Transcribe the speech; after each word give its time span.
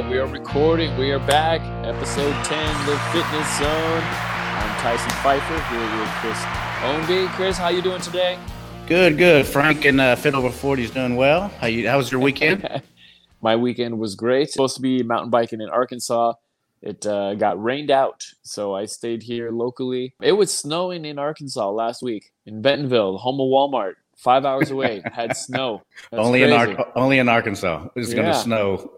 Yeah, 0.00 0.08
we 0.08 0.18
are 0.18 0.26
recording. 0.26 0.96
We 0.96 1.10
are 1.10 1.18
back. 1.18 1.60
Episode 1.86 2.32
10, 2.46 2.86
The 2.86 2.98
Fitness 3.12 3.58
Zone. 3.58 4.02
I'm 4.02 4.80
Tyson 4.80 5.10
Pfeiffer 5.22 5.60
here 5.68 6.00
with 6.00 6.08
Chris 6.20 6.38
Ownby. 6.80 7.28
Chris, 7.34 7.58
how 7.58 7.68
you 7.68 7.82
doing 7.82 8.00
today? 8.00 8.38
Good, 8.86 9.18
good. 9.18 9.44
Frank 9.44 9.84
and 9.84 10.00
uh, 10.00 10.16
Fit 10.16 10.34
Over 10.34 10.48
40 10.48 10.84
is 10.84 10.90
doing 10.90 11.16
well. 11.16 11.48
How 11.60 11.66
you? 11.66 11.86
How 11.86 11.98
was 11.98 12.10
your 12.10 12.22
weekend? 12.22 12.66
My 13.42 13.56
weekend 13.56 13.98
was 13.98 14.14
great. 14.14 14.48
Supposed 14.48 14.76
to 14.76 14.80
be 14.80 15.02
mountain 15.02 15.28
biking 15.28 15.60
in 15.60 15.68
Arkansas. 15.68 16.32
It 16.80 17.04
uh, 17.04 17.34
got 17.34 17.62
rained 17.62 17.90
out, 17.90 18.24
so 18.40 18.74
I 18.74 18.86
stayed 18.86 19.22
here 19.22 19.50
locally. 19.50 20.14
It 20.22 20.32
was 20.32 20.50
snowing 20.50 21.04
in 21.04 21.18
Arkansas 21.18 21.70
last 21.72 22.02
week 22.02 22.32
in 22.46 22.62
Bentonville, 22.62 23.18
home 23.18 23.38
of 23.38 23.48
Walmart, 23.48 23.96
five 24.16 24.46
hours 24.46 24.70
away. 24.70 25.02
had 25.12 25.36
snow. 25.36 25.82
That's 26.10 26.22
only 26.26 26.42
in. 26.42 26.54
Ar- 26.54 26.90
only 26.96 27.18
in 27.18 27.28
Arkansas. 27.28 27.88
It's 27.96 28.14
going 28.14 28.28
to 28.28 28.34
snow 28.34 28.90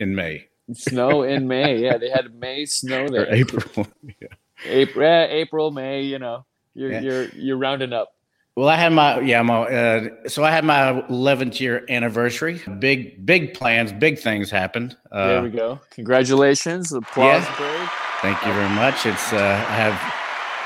in 0.00 0.14
May 0.14 0.46
snow 0.72 1.22
in 1.34 1.46
May. 1.48 1.78
Yeah, 1.78 1.98
they 1.98 2.10
had 2.10 2.34
May 2.38 2.64
snow 2.66 3.08
there. 3.08 3.22
or. 3.28 3.32
April. 3.34 3.86
Yeah. 4.20 4.28
April, 4.66 5.04
yeah, 5.04 5.24
April, 5.28 5.70
May. 5.70 6.02
You 6.02 6.18
know, 6.18 6.44
you're 6.74 6.92
Yeah. 6.92 7.00
you're 7.00 7.24
you're 7.30 7.56
rounding 7.56 7.92
up. 7.92 8.12
Well, 8.56 8.68
I 8.68 8.76
had 8.76 8.92
my 8.92 9.20
yeah, 9.20 9.40
my 9.42 9.62
uh, 9.62 10.08
so 10.28 10.44
I 10.44 10.50
had 10.50 10.64
my 10.64 11.02
11th 11.08 11.60
year 11.60 11.84
anniversary. 11.88 12.60
Big 12.78 13.24
big 13.24 13.54
plans, 13.54 13.90
big 13.92 14.18
things 14.18 14.50
happened. 14.50 14.96
there 15.12 15.38
Uh, 15.38 15.42
we 15.42 15.50
go. 15.50 15.80
Congratulations. 15.92 16.92
Applause 16.92 17.46
break. 17.56 17.88
thank 18.20 18.44
you 18.44 18.52
very 18.52 18.68
much. 18.74 19.06
It's 19.06 19.32
uh, 19.32 19.36
I 19.38 19.74
have 19.74 19.96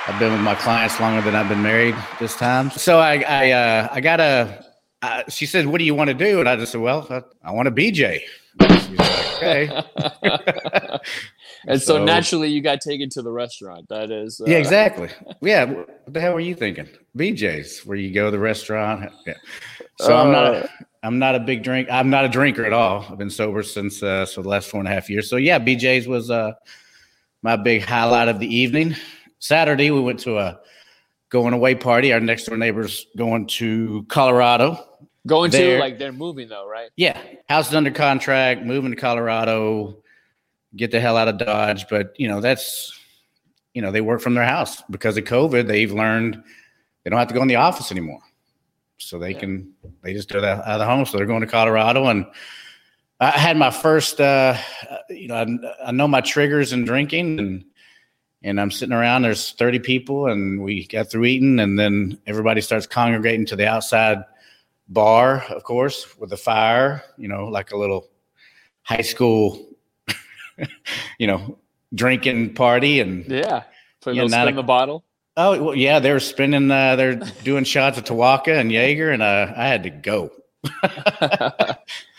I've 0.09 0.19
been 0.19 0.33
with 0.33 0.41
my 0.43 0.55
clients 0.57 0.99
longer 1.01 1.23
than 1.23 1.35
I've 1.37 1.49
been 1.49 1.63
married 1.63 1.95
this 2.19 2.35
time. 2.37 2.71
So 2.73 2.99
I 2.99 3.23
I 3.23 3.51
uh, 3.53 3.89
I 3.93 4.01
got 4.01 4.19
a. 4.21 4.65
Uh, 5.03 5.23
she 5.29 5.47
said, 5.47 5.67
"What 5.67 5.79
do 5.79 5.85
you 5.85 5.95
want 5.95 6.09
to 6.09 6.15
do?" 6.15 6.41
And 6.41 6.49
I 6.49 6.57
just 6.57 6.73
said, 6.73 6.81
"Well, 6.81 7.07
I, 7.11 7.23
I 7.49 7.53
want 7.53 7.69
a 7.69 7.71
BJ." 7.71 8.23
"Okay." 8.61 9.69
and 11.67 11.81
so, 11.81 11.97
So- 11.99 12.05
naturally, 12.05 12.49
you 12.49 12.61
got 12.63 12.81
taken 12.81 13.09
to 13.11 13.23
the 13.23 13.31
restaurant. 13.33 13.89
That 13.89 14.11
is. 14.11 14.41
Uh, 14.41 14.45
Yeah, 14.47 14.59
exactly. 14.59 15.09
Yeah, 15.41 15.65
what 15.65 15.89
the 16.13 16.21
hell 16.21 16.35
were 16.35 16.41
you 16.41 16.55
thinking? 16.55 16.89
BJ's, 17.17 17.81
where 17.87 17.97
you 17.97 18.13
go 18.13 18.27
to 18.27 18.31
the 18.31 18.39
restaurant. 18.39 19.13
Yeah. 19.27 19.35
So 20.01 20.17
I'm 20.17 20.33
not. 20.33 20.55
Uh, 20.55 20.67
A, 20.81 20.85
I'm 21.07 21.19
not 21.19 21.35
a 21.35 21.41
big 21.41 21.63
drink. 21.63 21.89
I'm 21.91 22.09
not 22.09 22.25
a 22.25 22.29
drinker 22.29 22.65
at 22.65 22.73
all. 22.73 23.07
I've 23.11 23.19
been 23.19 23.29
sober 23.29 23.63
since 23.63 24.03
uh, 24.03 24.25
so 24.25 24.41
the 24.41 24.49
last 24.49 24.71
four 24.71 24.81
and 24.81 24.89
a 24.89 24.91
half 24.93 25.11
years. 25.11 25.29
So 25.29 25.37
yeah, 25.37 25.59
BJ's 25.59 26.09
was 26.09 26.31
uh, 26.31 26.53
my 27.43 27.57
big 27.57 27.83
highlight 27.83 28.29
of 28.29 28.39
the 28.41 28.47
evening. 28.47 28.97
Saturday 29.39 29.91
we 29.91 30.01
went 30.01 30.21
to 30.21 30.39
a 30.39 30.59
going 31.29 31.53
away 31.53 31.75
party. 31.75 32.13
Our 32.13 32.21
next 32.21 32.45
door 32.47 32.57
neighbors 32.57 33.07
going 33.19 33.47
to 33.49 34.05
Colorado. 34.09 34.83
Going 35.27 35.51
to 35.53 35.79
like 35.79 35.99
they're 35.99 36.13
moving 36.13 36.49
though, 36.49 36.69
right? 36.69 36.91
Yeah, 36.97 37.19
house 37.49 37.69
is 37.71 37.75
under 37.75 37.91
contract, 37.91 38.63
moving 38.63 38.91
to 38.91 38.97
Colorado, 38.97 40.03
get 40.77 40.91
the 40.91 41.01
hell 41.01 41.17
out 41.17 41.29
of 41.29 41.39
Dodge. 41.39 41.87
But 41.89 42.15
you 42.19 42.29
know, 42.29 42.41
that's 42.43 42.93
you 43.73 43.81
know, 43.81 43.91
they 43.91 44.03
work 44.03 44.21
from 44.21 44.35
their 44.35 44.45
house 44.45 44.83
because 44.91 45.17
of 45.17 45.25
COVID. 45.25 45.67
They've 45.67 45.91
learned 45.93 46.43
they 47.03 47.11
don't 47.11 47.19
have 47.19 47.29
to 47.29 47.35
go 47.35 47.43
in 47.43 47.49
the 47.49 47.57
office 47.57 47.91
anymore, 47.91 48.21
so 48.99 49.19
they 49.19 49.33
Yeah. 49.33 49.41
can 49.41 49.73
they 50.03 50.13
just 50.13 50.29
do 50.29 50.41
that 50.43 50.59
out 50.59 50.65
of 50.67 50.79
the 50.81 50.85
home. 50.87 51.07
So 51.07 51.17
they're 51.17 51.27
going 51.27 51.41
to 51.41 51.47
Colorado, 51.47 52.05
and 52.09 52.27
I 53.19 53.31
had 53.31 53.57
my 53.57 53.71
first. 53.71 54.21
uh 54.21 54.59
You 55.09 55.29
know, 55.29 55.37
I, 55.37 55.89
I 55.89 55.93
know 55.93 56.07
my 56.07 56.21
triggers 56.21 56.75
in 56.75 56.85
drinking, 56.85 57.39
and 57.39 57.65
and 58.43 58.61
I'm 58.61 58.71
sitting 58.71 58.93
around. 58.93 59.23
There's 59.23 59.53
30 59.53 59.79
people, 59.79 60.27
and 60.27 60.61
we 60.63 60.87
got 60.87 61.11
through 61.11 61.25
eating, 61.25 61.61
and 61.61 61.79
then 61.79 62.19
everybody 62.27 62.61
starts 62.61 62.87
congregating 62.87 63.47
to 63.47 63.57
the 63.57 63.67
outside 63.67 64.19
bar, 64.89 65.45
of 65.51 65.65
course, 65.65 66.17
with 66.19 66.33
a 66.33 66.37
fire, 66.37 67.03
you 67.17 67.29
know, 67.29 67.47
like 67.47 67.73
a 67.73 67.77
little 67.77 68.09
high 68.83 69.03
school, 69.03 69.71
you 71.19 71.27
know, 71.27 71.59
drinking 71.95 72.55
party. 72.55 73.01
And 73.01 73.25
Yeah. 73.27 73.63
Yeah, 74.07 74.23
those 74.23 74.31
not 74.31 74.43
spin 74.45 74.55
a- 74.55 74.57
the 74.57 74.63
bottle. 74.63 75.05
oh, 75.39 75.65
well, 75.65 75.75
yeah, 75.75 75.99
they 75.99 76.13
were 76.13 76.21
spinning, 76.21 76.71
uh, 76.71 76.95
they're 76.97 77.15
doing 77.43 77.65
shots 77.65 77.97
of 77.97 78.05
Tawaka 78.05 78.61
and 78.61 78.71
Jaeger, 78.71 79.11
and 79.13 79.23
uh, 79.23 79.53
I 79.57 79.67
had 79.67 79.83
to 79.85 79.91
go. 79.91 80.31
you 80.83 80.89
had 80.91 81.79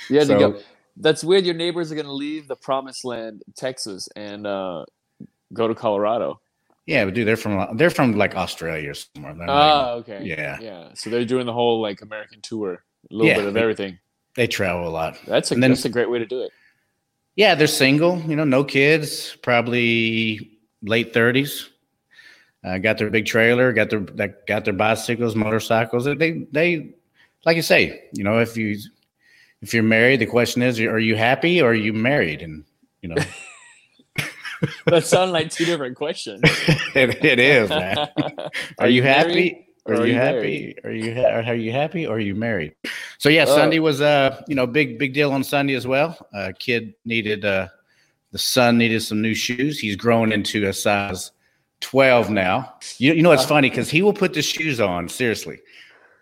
to 0.09 0.26
So- 0.26 0.40
go. 0.40 0.59
That's 0.97 1.26
weird. 1.26 1.44
Your 1.46 1.56
neighbors 1.56 1.92
are 1.92 1.96
going 1.96 2.06
to 2.08 2.14
leave 2.14 2.47
the 2.47 2.56
promised 2.56 3.03
land, 3.03 3.44
Texas, 3.58 4.08
and 4.16 4.47
uh, 4.47 4.86
go 5.53 5.68
to 5.68 5.76
Colorado. 5.76 6.40
Yeah, 6.85 7.06
but 7.06 7.13
dude, 7.16 7.28
they're 7.28 7.38
from 7.38 7.78
they're 7.78 7.90
from 7.90 8.13
like 8.16 8.35
Australia 8.35 8.91
or 8.91 8.94
somewhere. 8.94 9.34
They're 9.34 9.47
not 9.47 9.88
Oh, 9.94 9.97
okay. 10.00 10.22
Yeah. 10.23 10.59
Yeah. 10.62 10.90
So 10.94 11.09
they're 11.09 11.25
doing 11.25 11.46
the 11.46 11.53
whole 11.53 11.81
like 11.81 12.01
American 12.01 12.41
tour, 12.41 12.84
a 13.09 13.13
little 13.13 13.28
Yeah, 13.28 13.38
bit 13.38 13.46
of 13.46 13.53
they- 13.56 13.62
everything. 13.62 14.00
they 14.35 14.47
travel 14.47 14.88
a 14.88 14.90
lot. 14.91 15.18
That's 15.25 15.51
a 15.51 15.56
then- 15.56 15.72
that's 15.72 15.85
a 15.85 15.90
great 15.90 16.09
way 16.09 16.19
to 16.19 16.25
do 16.25 16.41
it. 16.41 16.51
Yeah, 17.35 17.56
they're 17.56 17.68
single, 17.68 18.22
you 18.28 18.35
know, 18.35 18.44
no 18.46 18.63
kids, 18.63 19.35
probably 19.41 20.51
late 20.84 21.13
thirties. 21.13 21.69
Uh, 22.63 22.78
got 22.79 22.97
their 22.97 23.09
big 23.09 23.25
trailer, 23.25 23.73
got 23.73 23.90
their 23.90 24.00
that 24.00 24.47
got 24.47 24.63
their 24.66 24.73
bicycles, 24.73 25.35
motorcycles. 25.35 26.06
They 26.06 26.46
they 26.52 26.94
like 27.46 27.56
you 27.57 27.62
say, 27.62 28.03
you 28.13 28.23
know, 28.23 28.40
if 28.40 28.56
you 28.57 28.78
if 29.62 29.73
you're 29.73 29.84
married, 29.84 30.19
the 30.19 30.25
question 30.28 30.62
is, 30.62 30.79
are 30.79 31.00
you 31.00 31.16
happy 31.16 31.62
or 31.62 31.69
are 31.72 31.73
you 31.73 31.94
married? 31.94 32.41
And 32.41 32.63
you 33.02 33.09
know, 33.09 33.16
That 34.86 35.06
sound 35.06 35.32
like 35.32 35.50
two 35.52 35.66
different 35.66 35.96
questions. 35.98 36.42
it, 36.96 37.24
it 37.24 37.40
is. 37.40 37.70
Man. 37.70 37.98
Are, 38.80 38.88
you, 38.88 39.04
married 39.04 39.28
happy? 39.28 39.68
Are 39.88 39.94
are 39.96 40.06
you 40.06 40.14
you 40.14 40.20
happy? 40.20 40.76
Are 40.84 40.92
you 40.92 41.14
ha- 41.14 41.50
are 41.52 41.56
you 41.56 41.72
happy 41.72 42.08
or 42.08 42.16
are 42.16 42.20
you 42.20 42.34
married? 42.36 42.76
So 43.20 43.30
yeah, 43.30 43.46
Oh. 43.48 43.56
Sunday 43.56 43.80
was 43.80 44.02
uh 44.02 44.42
you 44.48 44.56
know 44.56 44.66
big 44.66 44.98
big 44.98 45.14
deal 45.14 45.32
on 45.32 45.44
Sunday 45.44 45.76
as 45.76 45.86
well. 45.86 46.18
Uh, 46.34 46.52
kid 46.58 46.94
needed 47.06 47.46
uh 47.46 47.68
the 48.32 48.40
son 48.40 48.78
needed 48.78 49.02
some 49.02 49.22
new 49.22 49.36
shoes. 49.36 49.80
He's 49.80 49.96
grown 49.96 50.32
into 50.32 50.68
a 50.68 50.74
size 50.74 51.32
twelve 51.82 52.30
now. 52.32 52.74
You 52.98 53.14
you 53.14 53.22
know 53.22 53.32
it's 53.32 53.44
Uh. 53.44 53.48
funny 53.48 53.70
because 53.70 53.90
he 53.90 54.02
will 54.02 54.14
put 54.14 54.34
the 54.34 54.42
shoes 54.42 54.80
on 54.80 55.08
seriously. 55.10 55.60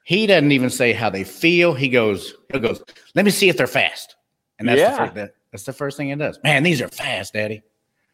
He 0.04 0.28
doesn't 0.28 0.52
even 0.52 0.70
say 0.70 0.92
how 0.92 1.10
they 1.10 1.24
feel. 1.24 1.74
He 1.74 1.88
goes 1.88 2.34
he 2.52 2.60
goes 2.60 2.84
let 3.16 3.24
me 3.24 3.32
see 3.32 3.48
if 3.48 3.56
they're 3.56 3.68
fast, 3.68 4.16
and 4.60 4.68
that's 4.68 4.80
Yeah. 4.80 4.92
the 4.92 4.98
first, 4.98 5.14
that, 5.16 5.36
that's 5.52 5.64
the 5.64 5.74
first 5.74 5.96
thing 5.98 6.10
he 6.10 6.16
does. 6.16 6.38
Man, 6.44 6.64
these 6.64 6.82
are 6.82 6.90
fast, 6.90 7.34
Daddy. 7.34 7.62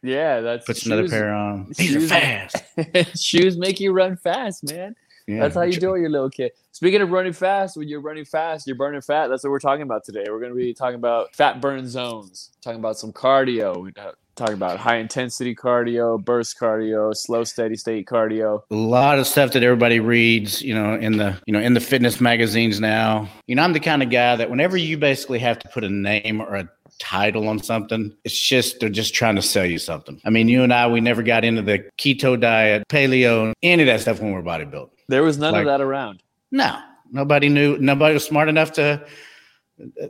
Yeah, 0.01 0.41
that's 0.41 0.65
Puts 0.65 0.85
another 0.85 1.03
shoes- 1.03 1.11
pair 1.11 1.33
on. 1.33 1.71
These 1.77 1.95
are 1.95 1.99
shoes- 1.99 2.09
fast. 2.09 3.17
shoes 3.21 3.57
make 3.57 3.79
you 3.79 3.91
run 3.91 4.15
fast, 4.17 4.63
man. 4.69 4.95
Yeah. 5.27 5.41
That's 5.41 5.53
how 5.55 5.61
you 5.61 5.79
do 5.79 5.93
it, 5.93 5.99
your 5.99 6.09
little 6.09 6.29
kid. 6.29 6.53
Speaking 6.71 7.01
of 7.01 7.11
running 7.11 7.33
fast, 7.33 7.77
when 7.77 7.87
you're 7.87 8.01
running 8.01 8.25
fast, 8.25 8.65
you're 8.65 8.75
burning 8.75 9.01
fat. 9.01 9.27
That's 9.27 9.43
what 9.43 9.51
we're 9.51 9.59
talking 9.59 9.83
about 9.83 10.03
today. 10.03 10.23
We're 10.27 10.39
going 10.39 10.51
to 10.51 10.55
be 10.57 10.73
talking 10.73 10.95
about 10.95 11.35
fat 11.35 11.61
burn 11.61 11.87
zones, 11.87 12.49
talking 12.63 12.79
about 12.79 12.97
some 12.97 13.13
cardio, 13.13 13.95
uh, 13.99 14.13
talking 14.35 14.55
about 14.55 14.79
high 14.79 14.95
intensity 14.95 15.53
cardio, 15.53 16.23
burst 16.23 16.57
cardio, 16.59 17.16
slow 17.16 17.43
steady 17.43 17.75
state 17.75 18.07
cardio. 18.07 18.61
a 18.71 18.75
lot 18.75 19.19
of 19.19 19.27
stuff 19.27 19.51
that 19.51 19.61
everybody 19.61 19.99
reads, 19.99 20.63
you 20.63 20.73
know, 20.73 20.95
in 20.95 21.17
the 21.17 21.37
you 21.45 21.53
know 21.53 21.59
in 21.59 21.75
the 21.75 21.81
fitness 21.81 22.19
magazines 22.19 22.79
now. 22.79 23.29
You 23.45 23.55
know, 23.55 23.61
I'm 23.61 23.73
the 23.73 23.79
kind 23.81 24.01
of 24.01 24.09
guy 24.09 24.35
that 24.37 24.49
whenever 24.49 24.77
you 24.77 24.97
basically 24.97 25.39
have 25.39 25.59
to 25.59 25.67
put 25.69 25.83
a 25.83 25.89
name 25.89 26.41
or 26.41 26.55
a 26.55 26.69
title 26.99 27.47
on 27.47 27.59
something, 27.61 28.15
it's 28.23 28.37
just 28.37 28.79
they're 28.79 28.89
just 28.89 29.13
trying 29.13 29.35
to 29.35 29.41
sell 29.41 29.65
you 29.65 29.79
something. 29.79 30.21
I 30.25 30.29
mean, 30.29 30.47
you 30.47 30.63
and 30.63 30.73
I, 30.73 30.87
we 30.87 31.01
never 31.01 31.23
got 31.23 31.43
into 31.43 31.61
the 31.61 31.79
keto 31.97 32.39
diet, 32.39 32.87
paleo, 32.89 33.53
any 33.63 33.83
of 33.83 33.87
that 33.87 34.01
stuff 34.01 34.19
when 34.19 34.29
we 34.29 34.35
were 34.35 34.43
bodybuilding. 34.43 34.91
There 35.07 35.23
was 35.23 35.37
none 35.37 35.53
Like- 35.53 35.61
of 35.61 35.67
that 35.67 35.81
around. 35.81 36.21
No, 36.51 36.79
nobody 37.11 37.49
knew. 37.49 37.77
Nobody 37.77 38.13
was 38.13 38.25
smart 38.25 38.49
enough 38.49 38.71
to, 38.73 39.05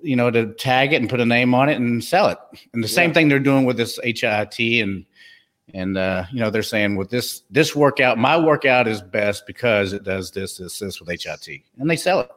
you 0.01 0.15
know, 0.15 0.31
to 0.31 0.53
tag 0.53 0.93
it 0.93 0.97
and 0.97 1.09
put 1.09 1.19
a 1.19 1.25
name 1.25 1.53
on 1.53 1.69
it 1.69 1.75
and 1.75 2.03
sell 2.03 2.27
it. 2.29 2.37
And 2.73 2.83
the 2.83 2.87
same 2.87 3.13
thing 3.13 3.27
they're 3.27 3.39
doing 3.39 3.65
with 3.65 3.77
this 3.77 3.99
HIT 4.03 4.59
and 4.59 5.05
and 5.73 5.97
uh, 5.97 6.25
you 6.31 6.39
know 6.39 6.49
they're 6.49 6.63
saying 6.63 6.95
with 6.95 7.09
this 7.09 7.43
this 7.49 7.75
workout, 7.75 8.17
my 8.17 8.37
workout 8.37 8.87
is 8.87 9.01
best 9.01 9.45
because 9.45 9.93
it 9.93 10.03
does 10.03 10.31
this 10.31 10.57
this 10.57 10.79
this 10.79 10.99
with 10.99 11.09
HIT, 11.09 11.61
and 11.77 11.89
they 11.89 11.95
sell 11.95 12.21
it. 12.21 12.31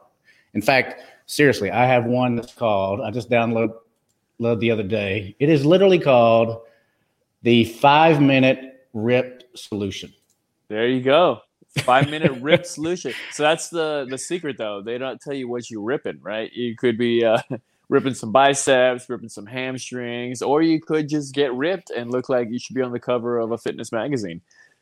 In 0.53 0.61
fact, 0.61 1.01
seriously, 1.25 1.71
I 1.71 1.85
have 1.85 2.05
one 2.05 2.35
that's 2.35 2.53
called. 2.53 3.01
I 3.01 3.09
just 3.09 3.29
download 3.29 3.53
load 3.53 3.71
the 4.39 4.71
other 4.71 4.83
day. 4.83 5.35
It 5.39 5.49
is 5.49 5.65
literally 5.65 5.99
called 5.99 6.61
the 7.41 7.65
five 7.65 8.21
minute 8.21 8.87
ripped 8.93 9.57
solution. 9.57 10.13
There 10.69 10.87
you 10.87 11.01
go. 11.01 11.41
Five 11.79 12.09
minute 12.09 12.31
rip 12.41 12.65
solution. 12.65 13.13
So 13.31 13.43
that's 13.43 13.69
the 13.69 14.05
the 14.09 14.17
secret 14.17 14.57
though. 14.57 14.81
They 14.81 14.97
don't 14.97 15.19
tell 15.19 15.33
you 15.33 15.47
what 15.47 15.69
you're 15.69 15.81
ripping, 15.81 16.19
right? 16.21 16.51
You 16.53 16.75
could 16.75 16.97
be 16.97 17.25
uh, 17.25 17.39
ripping 17.89 18.13
some 18.13 18.31
biceps, 18.31 19.09
ripping 19.09 19.29
some 19.29 19.45
hamstrings, 19.45 20.41
or 20.41 20.61
you 20.61 20.79
could 20.79 21.09
just 21.09 21.33
get 21.33 21.53
ripped 21.53 21.89
and 21.89 22.11
look 22.11 22.29
like 22.29 22.49
you 22.51 22.59
should 22.59 22.75
be 22.75 22.81
on 22.81 22.91
the 22.91 22.99
cover 22.99 23.39
of 23.39 23.51
a 23.51 23.57
fitness 23.57 23.91
magazine. 23.91 24.41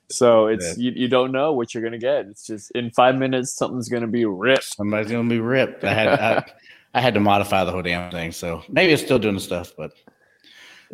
So 0.09 0.47
it's 0.47 0.77
you, 0.77 0.91
you 0.93 1.07
don't 1.07 1.31
know 1.31 1.53
what 1.53 1.73
you're 1.73 1.83
gonna 1.83 1.97
get. 1.97 2.25
It's 2.25 2.45
just 2.45 2.71
in 2.71 2.91
five 2.91 3.15
minutes 3.15 3.53
something's 3.53 3.87
gonna 3.87 4.07
be 4.07 4.25
ripped. 4.25 4.75
Somebody's 4.75 5.11
gonna 5.11 5.29
be 5.29 5.39
ripped. 5.39 5.83
I 5.85 5.93
had 5.93 6.07
I, 6.07 6.45
I 6.93 7.01
had 7.01 7.13
to 7.13 7.19
modify 7.19 7.63
the 7.63 7.71
whole 7.71 7.81
damn 7.81 8.11
thing. 8.11 8.31
So 8.31 8.63
maybe 8.69 8.93
it's 8.93 9.03
still 9.03 9.19
doing 9.19 9.35
the 9.35 9.41
stuff, 9.41 9.73
but 9.77 9.93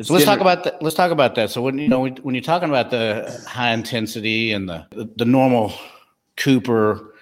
so 0.00 0.14
let's 0.14 0.24
talk 0.24 0.40
about 0.40 0.62
that. 0.64 0.80
Let's 0.80 0.94
talk 0.94 1.10
about 1.10 1.34
that. 1.34 1.50
So 1.50 1.60
when 1.60 1.78
you 1.78 1.88
know 1.88 2.06
when 2.06 2.34
you're 2.34 2.42
talking 2.42 2.68
about 2.68 2.90
the 2.90 3.44
high 3.48 3.72
intensity 3.72 4.52
and 4.52 4.68
the 4.68 4.86
the, 4.90 5.10
the 5.16 5.24
normal 5.24 5.72
Cooper 6.36 7.14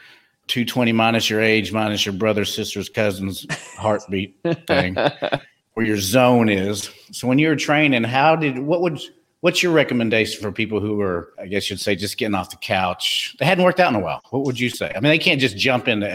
220 0.48 0.92
minus 0.92 1.30
your 1.30 1.40
age 1.40 1.72
minus 1.72 2.04
your 2.04 2.12
brother, 2.12 2.44
sister's, 2.44 2.88
cousin's 2.88 3.46
heartbeat 3.78 4.36
thing. 4.66 4.96
where 5.76 5.84
your 5.84 5.98
zone 5.98 6.48
is. 6.48 6.90
So 7.12 7.28
when 7.28 7.38
you 7.38 7.48
were 7.48 7.56
training, 7.56 8.02
how 8.04 8.34
did 8.34 8.58
what 8.58 8.80
would 8.80 8.98
what's 9.40 9.62
your 9.62 9.72
recommendation 9.72 10.42
for 10.42 10.52
people 10.52 10.80
who 10.80 11.00
are, 11.00 11.32
I 11.38 11.46
guess 11.46 11.70
you'd 11.70 11.80
say, 11.80 11.96
just 11.96 12.16
getting 12.16 12.34
off 12.34 12.50
the 12.50 12.56
couch? 12.56 13.36
They 13.38 13.44
hadn't 13.44 13.64
worked 13.64 13.80
out 13.80 13.92
in 13.92 13.96
a 13.96 14.02
while. 14.02 14.20
What 14.30 14.44
would 14.44 14.58
you 14.58 14.70
say? 14.70 14.90
I 14.90 15.00
mean, 15.00 15.10
they 15.10 15.18
can't 15.18 15.40
just 15.40 15.56
jump 15.56 15.88
into 15.88 16.06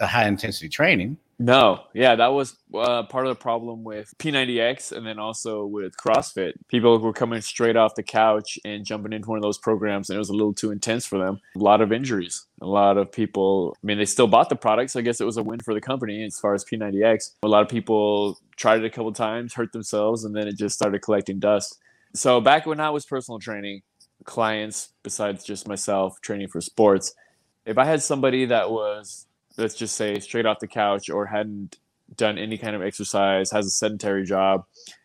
a 0.00 0.06
high 0.06 0.26
intensity 0.26 0.68
training. 0.68 1.18
No, 1.40 1.84
yeah, 1.94 2.16
that 2.16 2.32
was 2.32 2.56
uh, 2.74 3.04
part 3.04 3.26
of 3.26 3.30
the 3.30 3.40
problem 3.40 3.84
with 3.84 4.12
P90X 4.18 4.90
and 4.90 5.06
then 5.06 5.20
also 5.20 5.64
with 5.64 5.96
CrossFit. 5.96 6.54
People 6.66 6.98
were 6.98 7.12
coming 7.12 7.40
straight 7.40 7.76
off 7.76 7.94
the 7.94 8.02
couch 8.02 8.58
and 8.64 8.84
jumping 8.84 9.12
into 9.12 9.28
one 9.28 9.38
of 9.38 9.42
those 9.42 9.56
programs, 9.56 10.10
and 10.10 10.16
it 10.16 10.18
was 10.18 10.30
a 10.30 10.34
little 10.34 10.52
too 10.52 10.72
intense 10.72 11.06
for 11.06 11.16
them. 11.16 11.40
A 11.54 11.60
lot 11.60 11.80
of 11.80 11.92
injuries. 11.92 12.44
A 12.60 12.66
lot 12.66 12.98
of 12.98 13.12
people, 13.12 13.76
I 13.80 13.86
mean, 13.86 13.98
they 13.98 14.04
still 14.04 14.26
bought 14.26 14.48
the 14.48 14.56
product, 14.56 14.90
so 14.90 14.98
I 14.98 15.02
guess 15.02 15.20
it 15.20 15.24
was 15.26 15.36
a 15.36 15.42
win 15.44 15.60
for 15.60 15.74
the 15.74 15.80
company 15.80 16.24
as 16.24 16.40
far 16.40 16.54
as 16.54 16.64
P90X. 16.64 17.34
A 17.44 17.48
lot 17.48 17.62
of 17.62 17.68
people 17.68 18.40
tried 18.56 18.80
it 18.80 18.86
a 18.86 18.90
couple 18.90 19.12
times, 19.12 19.54
hurt 19.54 19.72
themselves, 19.72 20.24
and 20.24 20.34
then 20.34 20.48
it 20.48 20.56
just 20.58 20.74
started 20.74 21.02
collecting 21.02 21.38
dust. 21.38 21.78
So 22.14 22.40
back 22.40 22.66
when 22.66 22.80
I 22.80 22.90
was 22.90 23.06
personal 23.06 23.38
training, 23.38 23.82
clients, 24.24 24.92
besides 25.02 25.44
just 25.44 25.68
myself 25.68 26.20
training 26.20 26.48
for 26.48 26.60
sports, 26.60 27.14
if 27.66 27.78
I 27.78 27.84
had 27.84 28.02
somebody 28.02 28.46
that 28.46 28.70
was 28.70 29.26
let's 29.58 29.74
just 29.74 29.96
say 29.96 30.18
straight 30.20 30.46
off 30.46 30.60
the 30.60 30.68
couch 30.68 31.10
or 31.10 31.26
hadn't 31.26 31.78
done 32.16 32.38
any 32.38 32.56
kind 32.56 32.74
of 32.74 32.82
exercise, 32.82 33.50
has 33.50 33.66
a 33.66 33.70
sedentary 33.70 34.24
job, 34.24 34.64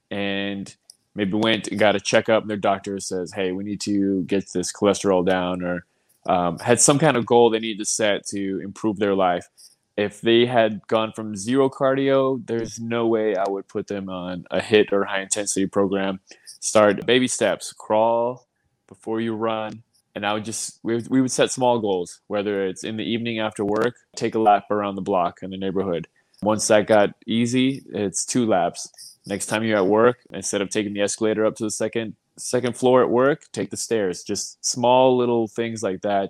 and 0.10 0.76
maybe 1.16 1.34
went 1.34 1.68
and 1.68 1.80
got 1.80 1.96
a 1.96 2.00
checkup, 2.00 2.44
and 2.44 2.50
their 2.50 2.58
doctor 2.58 3.00
says, 3.00 3.34
"Hey, 3.34 3.52
we 3.52 3.64
need 3.64 3.82
to 3.82 4.24
get 4.24 4.52
this 4.54 4.72
cholesterol 4.72 5.26
down," 5.26 5.62
or 5.64 5.86
um, 6.28 6.60
had 6.60 6.80
some 6.80 7.00
kind 7.00 7.18
of 7.18 7.26
goal 7.26 7.50
they 7.50 7.60
need 7.60 7.80
to 7.80 7.86
set 7.86 8.26
to 8.28 8.62
improve 8.64 8.98
their 9.00 9.16
life. 9.16 9.48
If 9.98 10.22
they 10.22 10.46
had 10.46 10.82
gone 10.88 11.12
from 11.14 11.36
zero 11.36 11.70
cardio, 11.70 12.44
there's 12.46 12.80
no 12.80 13.06
way 13.06 13.36
I 13.36 13.48
would 13.48 13.68
put 13.68 13.88
them 13.88 14.10
on 14.10 14.46
a 14.50 14.62
HIT 14.62 14.92
or 14.92 15.04
high 15.06 15.22
intensity 15.22 15.68
program. 15.68 16.20
Start 16.64 17.06
baby 17.06 17.28
steps, 17.28 17.74
crawl 17.74 18.48
before 18.88 19.20
you 19.20 19.36
run, 19.36 19.84
and 20.16 20.26
I 20.26 20.32
would 20.32 20.46
just 20.46 20.80
we, 20.82 21.04
we 21.10 21.20
would 21.20 21.30
set 21.30 21.52
small 21.52 21.78
goals, 21.80 22.22
whether 22.28 22.66
it's 22.66 22.86
in 22.86 22.96
the 22.96 23.04
evening 23.04 23.38
after 23.38 23.66
work, 23.66 23.96
take 24.16 24.34
a 24.34 24.40
lap 24.40 24.72
around 24.72 24.96
the 24.96 25.02
block 25.02 25.40
in 25.44 25.50
the 25.50 25.58
neighborhood. 25.58 26.08
Once 26.42 26.66
that 26.70 26.88
got 26.88 27.16
easy, 27.28 27.84
it's 27.90 28.24
two 28.24 28.46
laps. 28.46 29.18
Next 29.26 29.48
time 29.48 29.66
you're 29.66 29.76
at 29.76 29.88
work, 29.88 30.20
instead 30.32 30.62
of 30.62 30.70
taking 30.70 30.94
the 30.94 31.02
escalator 31.02 31.46
up 31.46 31.56
to 31.58 31.66
the 31.66 31.70
second 31.70 32.16
second 32.38 32.78
floor 32.78 33.04
at 33.04 33.10
work, 33.10 33.44
take 33.52 33.70
the 33.70 33.76
stairs. 33.76 34.24
Just 34.24 34.66
small 34.66 35.18
little 35.18 35.50
things 35.50 35.84
like 35.84 36.00
that 36.04 36.30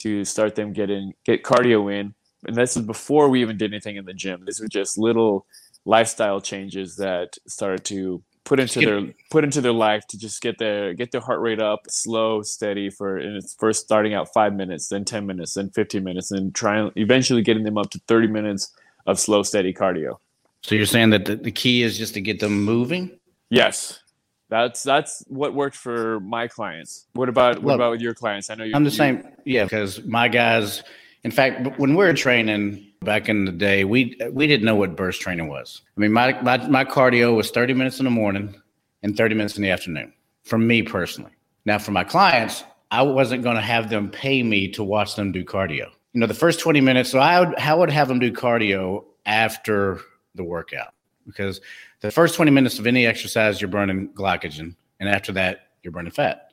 to 0.00 0.26
start 0.26 0.56
them 0.56 0.74
getting 0.74 1.14
get 1.24 1.42
cardio 1.42 1.90
in. 1.90 2.12
And 2.46 2.54
this 2.54 2.76
is 2.76 2.82
before 2.82 3.30
we 3.30 3.40
even 3.40 3.56
did 3.56 3.72
anything 3.72 3.96
in 3.96 4.04
the 4.04 4.12
gym. 4.12 4.44
These 4.44 4.60
were 4.60 4.68
just 4.68 4.98
little 4.98 5.46
lifestyle 5.86 6.42
changes 6.42 6.96
that 6.96 7.38
started 7.46 7.82
to 7.86 8.22
put 8.50 8.58
into 8.58 8.80
their 8.80 9.14
put 9.30 9.44
into 9.44 9.60
their 9.60 9.72
life 9.72 10.04
to 10.08 10.18
just 10.18 10.42
get 10.42 10.58
their 10.58 10.92
get 10.92 11.12
their 11.12 11.20
heart 11.20 11.38
rate 11.38 11.60
up 11.60 11.82
slow 11.88 12.42
steady 12.42 12.90
for 12.90 13.16
and 13.16 13.36
it's 13.36 13.54
first 13.54 13.80
starting 13.80 14.12
out 14.12 14.32
five 14.34 14.52
minutes 14.52 14.88
then 14.88 15.04
10 15.04 15.24
minutes 15.24 15.54
then 15.54 15.70
15 15.70 16.02
minutes 16.02 16.32
and 16.32 16.52
trying 16.52 16.90
eventually 16.96 17.42
getting 17.42 17.62
them 17.62 17.78
up 17.78 17.90
to 17.90 18.00
30 18.08 18.26
minutes 18.26 18.72
of 19.06 19.20
slow 19.20 19.44
steady 19.44 19.72
cardio. 19.72 20.18
So 20.62 20.74
you're 20.74 20.84
saying 20.84 21.10
that 21.10 21.26
the, 21.26 21.36
the 21.36 21.52
key 21.52 21.82
is 21.82 21.96
just 21.96 22.12
to 22.14 22.20
get 22.20 22.40
them 22.40 22.64
moving? 22.64 23.18
Yes. 23.50 24.00
That's 24.48 24.82
that's 24.82 25.24
what 25.28 25.54
worked 25.54 25.76
for 25.76 26.18
my 26.18 26.48
clients. 26.48 27.06
What 27.12 27.28
about 27.28 27.62
what 27.62 27.66
Look, 27.66 27.74
about 27.76 27.90
with 27.92 28.00
your 28.00 28.14
clients? 28.14 28.50
I 28.50 28.56
know 28.56 28.64
you 28.64 28.72
i'm 28.74 28.82
the 28.82 28.90
you, 28.90 28.96
same 28.96 29.28
yeah 29.44 29.62
because 29.62 30.02
my 30.02 30.26
guys 30.26 30.82
in 31.24 31.30
fact 31.30 31.78
when 31.78 31.90
we 31.90 31.96
we're 31.96 32.12
training 32.12 32.90
Back 33.02 33.30
in 33.30 33.46
the 33.46 33.52
day, 33.52 33.84
we 33.84 34.14
we 34.30 34.46
didn't 34.46 34.66
know 34.66 34.74
what 34.74 34.94
burst 34.94 35.22
training 35.22 35.48
was. 35.48 35.80
I 35.96 36.00
mean, 36.00 36.12
my, 36.12 36.38
my 36.42 36.58
my 36.68 36.84
cardio 36.84 37.34
was 37.34 37.50
30 37.50 37.72
minutes 37.72 37.98
in 37.98 38.04
the 38.04 38.10
morning 38.10 38.54
and 39.02 39.16
30 39.16 39.36
minutes 39.36 39.56
in 39.56 39.62
the 39.62 39.70
afternoon. 39.70 40.12
For 40.44 40.58
me 40.58 40.82
personally. 40.82 41.30
Now, 41.64 41.78
for 41.78 41.92
my 41.92 42.04
clients, 42.04 42.62
I 42.90 43.00
wasn't 43.00 43.42
going 43.42 43.56
to 43.56 43.62
have 43.62 43.88
them 43.88 44.10
pay 44.10 44.42
me 44.42 44.68
to 44.72 44.84
watch 44.84 45.16
them 45.16 45.32
do 45.32 45.42
cardio. 45.46 45.86
You 46.12 46.20
know, 46.20 46.26
the 46.26 46.34
first 46.34 46.60
20 46.60 46.82
minutes. 46.82 47.08
So 47.08 47.20
I 47.20 47.40
would 47.40 47.58
I 47.58 47.72
would 47.72 47.88
have 47.88 48.08
them 48.08 48.18
do 48.18 48.30
cardio 48.30 49.06
after 49.24 49.98
the 50.34 50.44
workout 50.44 50.92
because 51.24 51.62
the 52.00 52.10
first 52.10 52.34
20 52.34 52.50
minutes 52.50 52.78
of 52.78 52.86
any 52.86 53.06
exercise, 53.06 53.62
you're 53.62 53.68
burning 53.68 54.10
glycogen, 54.10 54.74
and 54.98 55.08
after 55.08 55.32
that, 55.32 55.68
you're 55.82 55.92
burning 55.92 56.12
fat. 56.12 56.50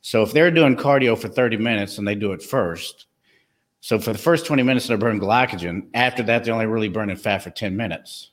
So 0.00 0.22
if 0.22 0.32
they're 0.32 0.52
doing 0.52 0.76
cardio 0.76 1.18
for 1.18 1.26
30 1.26 1.56
minutes 1.56 1.98
and 1.98 2.06
they 2.06 2.14
do 2.14 2.30
it 2.30 2.40
first, 2.40 3.07
so 3.80 3.98
for 3.98 4.12
the 4.12 4.18
first 4.18 4.46
20 4.46 4.62
minutes, 4.62 4.86
they're 4.86 4.98
burning 4.98 5.20
glycogen. 5.20 5.88
After 5.94 6.22
that, 6.24 6.44
they're 6.44 6.54
only 6.54 6.66
really 6.66 6.88
burning 6.88 7.16
fat 7.16 7.38
for 7.38 7.50
10 7.50 7.76
minutes. 7.76 8.30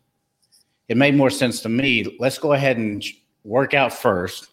It 0.88 0.98
made 0.98 1.16
more 1.16 1.30
sense 1.30 1.62
to 1.62 1.70
me. 1.70 2.16
Let's 2.20 2.38
go 2.38 2.54
ahead 2.54 2.78
and 2.78 3.04
work 3.44 3.74
out 3.74 3.94
first, 3.94 4.50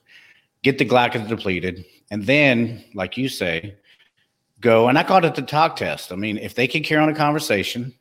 get 0.63 0.79
the 0.79 0.85
glycogen 0.85 1.29
depleted, 1.29 1.85
and 2.11 2.25
then, 2.25 2.85
like 2.95 3.17
you 3.17 3.29
say, 3.29 3.77
go. 4.61 4.89
And 4.89 4.99
I 4.99 5.03
called 5.03 5.25
it 5.25 5.35
the 5.35 5.43
talk 5.43 5.77
test. 5.77 6.13
I 6.13 6.17
mean, 6.17 6.39
if 6.39 6.55
they 6.55 6.67
can 6.67 6.83
carry 6.83 7.03
on 7.03 7.09
a 7.09 7.15
conversation, 7.15 7.95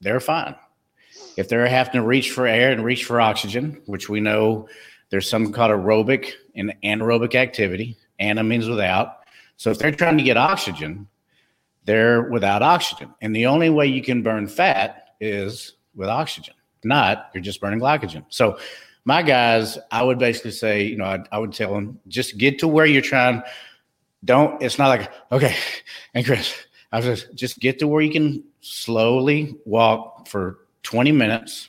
they're 0.00 0.20
fine. 0.20 0.54
If 1.36 1.48
they're 1.48 1.66
having 1.66 1.92
to 1.92 2.02
reach 2.02 2.32
for 2.32 2.46
air 2.46 2.72
and 2.72 2.84
reach 2.84 3.04
for 3.04 3.20
oxygen, 3.20 3.80
which 3.86 4.08
we 4.08 4.20
know 4.20 4.68
there's 5.10 5.28
something 5.28 5.52
called 5.52 5.70
aerobic 5.70 6.32
and 6.54 6.74
anaerobic 6.82 7.34
activity. 7.34 7.96
Ana 8.18 8.42
means 8.42 8.68
without. 8.68 9.18
So 9.56 9.70
if 9.70 9.78
they're 9.78 9.92
trying 9.92 10.18
to 10.18 10.24
get 10.24 10.36
oxygen, 10.36 11.06
they're 11.84 12.22
without 12.22 12.62
oxygen. 12.62 13.12
And 13.20 13.34
the 13.34 13.46
only 13.46 13.70
way 13.70 13.86
you 13.86 14.02
can 14.02 14.22
burn 14.22 14.46
fat 14.46 15.14
is 15.20 15.74
with 15.94 16.08
oxygen. 16.08 16.54
Not, 16.84 17.30
you're 17.34 17.42
just 17.42 17.60
burning 17.60 17.80
glycogen. 17.80 18.24
So, 18.28 18.58
my 19.04 19.22
guys, 19.22 19.78
I 19.90 20.02
would 20.02 20.18
basically 20.18 20.52
say, 20.52 20.84
you 20.84 20.96
know, 20.96 21.04
I, 21.04 21.18
I 21.32 21.38
would 21.38 21.52
tell 21.52 21.74
them 21.74 21.98
just 22.06 22.38
get 22.38 22.60
to 22.60 22.68
where 22.68 22.86
you're 22.86 23.02
trying. 23.02 23.42
Don't, 24.24 24.62
it's 24.62 24.78
not 24.78 24.88
like, 24.88 25.10
okay, 25.32 25.56
and 26.14 26.24
Chris, 26.24 26.54
I 26.92 26.98
was 26.98 27.06
just, 27.06 27.34
just 27.34 27.58
get 27.58 27.78
to 27.80 27.88
where 27.88 28.02
you 28.02 28.12
can 28.12 28.44
slowly 28.60 29.56
walk 29.64 30.28
for 30.28 30.58
20 30.84 31.10
minutes. 31.12 31.68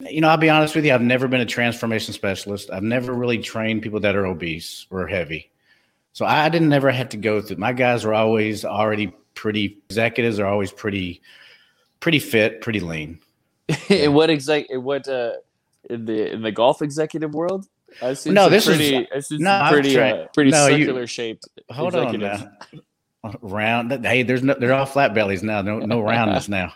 You 0.00 0.20
know, 0.20 0.28
I'll 0.28 0.36
be 0.36 0.50
honest 0.50 0.74
with 0.74 0.84
you, 0.84 0.94
I've 0.94 1.02
never 1.02 1.28
been 1.28 1.40
a 1.40 1.46
transformation 1.46 2.14
specialist. 2.14 2.70
I've 2.70 2.82
never 2.82 3.12
really 3.12 3.38
trained 3.38 3.82
people 3.82 4.00
that 4.00 4.16
are 4.16 4.26
obese 4.26 4.86
or 4.90 5.06
heavy. 5.06 5.50
So 6.12 6.26
I 6.26 6.48
didn't 6.48 6.72
ever 6.72 6.90
have 6.90 7.10
to 7.10 7.16
go 7.16 7.40
through. 7.40 7.58
My 7.58 7.72
guys 7.72 8.04
were 8.04 8.14
always 8.14 8.64
already 8.64 9.12
pretty. 9.34 9.78
Executives 9.88 10.38
are 10.40 10.46
always 10.46 10.72
pretty, 10.72 11.22
pretty 12.00 12.18
fit, 12.18 12.60
pretty 12.60 12.80
lean. 12.80 13.20
in 13.88 14.14
what 14.14 14.30
exec? 14.30 14.66
In 14.70 14.82
what 14.82 15.08
uh, 15.08 15.32
in 15.88 16.04
the 16.04 16.32
in 16.32 16.42
the 16.42 16.52
golf 16.52 16.82
executive 16.82 17.34
world? 17.34 17.66
I've 18.02 18.18
seen 18.18 18.34
no, 18.34 18.48
this 18.48 18.66
pretty, 18.66 18.96
is 18.96 19.30
no, 19.30 19.66
pretty, 19.70 19.98
uh, 19.98 20.26
pretty 20.34 20.50
no, 20.50 20.68
circular 20.68 21.02
you, 21.02 21.06
shaped. 21.06 21.48
Hold 21.70 21.94
on 21.94 22.18
now. 22.18 22.50
Round. 23.40 24.04
Hey, 24.04 24.22
there's 24.22 24.42
no. 24.42 24.54
They're 24.54 24.74
all 24.74 24.86
flat 24.86 25.14
bellies 25.14 25.42
now. 25.42 25.62
No, 25.62 25.78
no 25.78 26.00
roundness 26.00 26.48
now. 26.48 26.72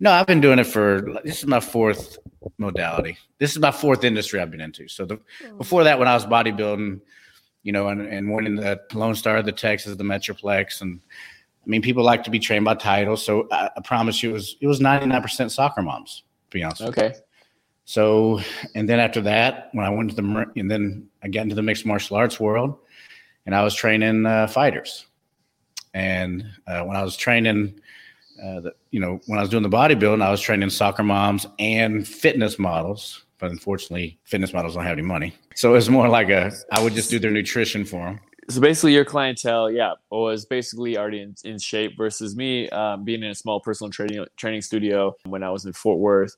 No, 0.00 0.12
I've 0.12 0.26
been 0.26 0.40
doing 0.40 0.58
it 0.58 0.64
for. 0.64 1.20
This 1.24 1.38
is 1.38 1.46
my 1.46 1.60
fourth 1.60 2.18
modality. 2.58 3.18
This 3.38 3.52
is 3.52 3.58
my 3.58 3.70
fourth 3.70 4.04
industry 4.04 4.40
I've 4.40 4.50
been 4.50 4.60
into. 4.60 4.88
So 4.88 5.04
the, 5.04 5.18
oh. 5.46 5.54
before 5.56 5.84
that, 5.84 5.98
when 5.98 6.08
I 6.08 6.14
was 6.14 6.24
bodybuilding, 6.26 7.00
you 7.64 7.72
know, 7.72 7.88
and, 7.88 8.00
and 8.06 8.32
winning 8.32 8.56
the 8.56 8.80
Lone 8.92 9.16
Star, 9.16 9.42
the 9.42 9.50
Texas, 9.50 9.96
the 9.96 10.04
Metroplex, 10.04 10.80
and 10.82 11.00
I 11.64 11.66
mean, 11.66 11.82
people 11.82 12.04
like 12.04 12.22
to 12.24 12.30
be 12.30 12.38
trained 12.38 12.66
by 12.66 12.74
titles. 12.74 13.24
So 13.24 13.48
I, 13.50 13.70
I 13.76 13.80
promise 13.80 14.22
you, 14.22 14.30
it 14.30 14.34
was 14.34 14.56
it 14.60 14.66
was 14.68 14.80
ninety 14.80 15.06
nine 15.06 15.22
percent 15.22 15.50
soccer 15.50 15.82
moms. 15.82 16.22
To 16.50 16.54
be 16.54 16.62
honest. 16.62 16.82
Okay. 16.82 17.14
So, 17.86 18.40
and 18.74 18.88
then 18.88 19.00
after 19.00 19.20
that, 19.22 19.68
when 19.72 19.84
I 19.84 19.90
went 19.90 20.10
to 20.10 20.16
the 20.16 20.46
and 20.56 20.70
then 20.70 21.08
I 21.22 21.28
got 21.28 21.42
into 21.42 21.54
the 21.54 21.62
mixed 21.62 21.84
martial 21.84 22.16
arts 22.16 22.38
world, 22.38 22.78
and 23.46 23.54
I 23.54 23.64
was 23.64 23.74
training 23.74 24.26
uh, 24.26 24.46
fighters. 24.46 25.06
And 25.94 26.44
uh, 26.66 26.82
when 26.82 26.96
I 26.96 27.02
was 27.02 27.16
training, 27.16 27.80
uh, 28.42 28.60
the, 28.60 28.74
you 28.90 29.00
know, 29.00 29.20
when 29.26 29.38
I 29.38 29.42
was 29.42 29.50
doing 29.50 29.62
the 29.62 29.68
bodybuilding, 29.68 30.22
I 30.22 30.30
was 30.30 30.40
training 30.40 30.70
soccer 30.70 31.02
moms 31.02 31.46
and 31.58 32.06
fitness 32.06 32.58
models 32.58 33.23
but 33.38 33.50
unfortunately, 33.50 34.18
fitness 34.24 34.52
models 34.52 34.74
don't 34.74 34.84
have 34.84 34.98
any 34.98 35.06
money. 35.06 35.34
So 35.54 35.74
it's 35.74 35.88
more 35.88 36.08
like 36.08 36.28
a 36.28 36.52
I 36.70 36.82
would 36.82 36.94
just 36.94 37.10
do 37.10 37.18
their 37.18 37.30
nutrition 37.30 37.84
for 37.84 38.04
them. 38.04 38.20
So 38.50 38.60
basically, 38.60 38.92
your 38.92 39.04
clientele, 39.04 39.70
yeah, 39.70 39.94
was 40.10 40.44
basically 40.44 40.98
already 40.98 41.22
in, 41.22 41.34
in 41.44 41.58
shape 41.58 41.96
versus 41.96 42.36
me 42.36 42.68
um, 42.70 43.04
being 43.04 43.22
in 43.22 43.30
a 43.30 43.34
small 43.34 43.60
personal 43.60 43.90
training 43.90 44.24
training 44.36 44.62
studio 44.62 45.14
when 45.24 45.42
I 45.42 45.50
was 45.50 45.64
in 45.64 45.72
Fort 45.72 45.98
Worth. 45.98 46.36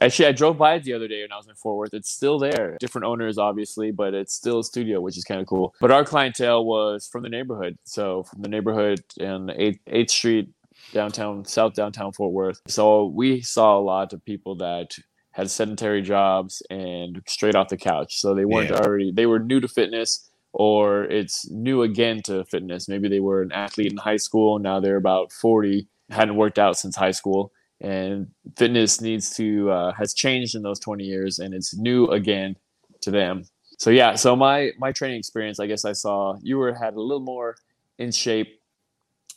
Actually, 0.00 0.28
I 0.28 0.32
drove 0.32 0.56
by 0.56 0.74
it 0.74 0.84
the 0.84 0.92
other 0.92 1.08
day 1.08 1.22
when 1.22 1.32
I 1.32 1.36
was 1.36 1.48
in 1.48 1.54
Fort 1.56 1.76
Worth. 1.76 1.94
It's 1.94 2.10
still 2.10 2.38
there. 2.38 2.76
Different 2.78 3.04
owners, 3.04 3.36
obviously, 3.36 3.90
but 3.90 4.14
it's 4.14 4.32
still 4.32 4.60
a 4.60 4.64
studio, 4.64 5.00
which 5.00 5.18
is 5.18 5.24
kind 5.24 5.40
of 5.40 5.48
cool. 5.48 5.74
But 5.80 5.90
our 5.90 6.04
clientele 6.04 6.64
was 6.64 7.08
from 7.08 7.24
the 7.24 7.28
neighborhood. 7.28 7.76
So 7.82 8.22
from 8.22 8.42
the 8.42 8.48
neighborhood 8.48 9.00
in 9.16 9.48
8th, 9.48 9.80
8th 9.88 10.10
Street, 10.10 10.50
downtown, 10.92 11.44
South 11.44 11.74
downtown 11.74 12.12
Fort 12.12 12.32
Worth. 12.32 12.60
So 12.68 13.06
we 13.06 13.40
saw 13.40 13.76
a 13.76 13.80
lot 13.80 14.12
of 14.12 14.24
people 14.24 14.54
that 14.56 14.96
had 15.38 15.50
sedentary 15.50 16.02
jobs 16.02 16.62
and 16.68 17.22
straight 17.26 17.54
off 17.54 17.68
the 17.68 17.76
couch. 17.76 18.18
So 18.20 18.34
they 18.34 18.44
weren't 18.44 18.70
yeah. 18.70 18.80
already 18.80 19.12
they 19.12 19.26
were 19.26 19.38
new 19.38 19.60
to 19.60 19.68
fitness 19.68 20.28
or 20.52 21.04
it's 21.04 21.48
new 21.50 21.82
again 21.82 22.20
to 22.24 22.44
fitness. 22.44 22.88
Maybe 22.88 23.08
they 23.08 23.20
were 23.20 23.40
an 23.42 23.52
athlete 23.52 23.92
in 23.92 23.98
high 23.98 24.16
school, 24.16 24.58
now 24.58 24.80
they're 24.80 24.96
about 24.96 25.32
40, 25.32 25.86
hadn't 26.10 26.36
worked 26.36 26.58
out 26.58 26.76
since 26.76 26.96
high 26.96 27.12
school 27.12 27.52
and 27.80 28.26
fitness 28.56 29.00
needs 29.00 29.36
to 29.36 29.70
uh, 29.70 29.92
has 29.92 30.12
changed 30.12 30.54
in 30.54 30.62
those 30.62 30.80
20 30.80 31.04
years 31.04 31.38
and 31.38 31.54
it's 31.54 31.76
new 31.76 32.06
again 32.08 32.56
to 33.00 33.10
them 33.10 33.44
so 33.78 33.90
yeah 33.90 34.14
so 34.14 34.34
my 34.34 34.72
my 34.78 34.90
training 34.90 35.18
experience 35.18 35.60
i 35.60 35.66
guess 35.66 35.84
i 35.84 35.92
saw 35.92 36.36
you 36.42 36.58
were 36.58 36.74
had 36.74 36.94
a 36.94 37.00
little 37.00 37.22
more 37.22 37.54
in 37.98 38.10
shape 38.10 38.60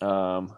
um, 0.02 0.52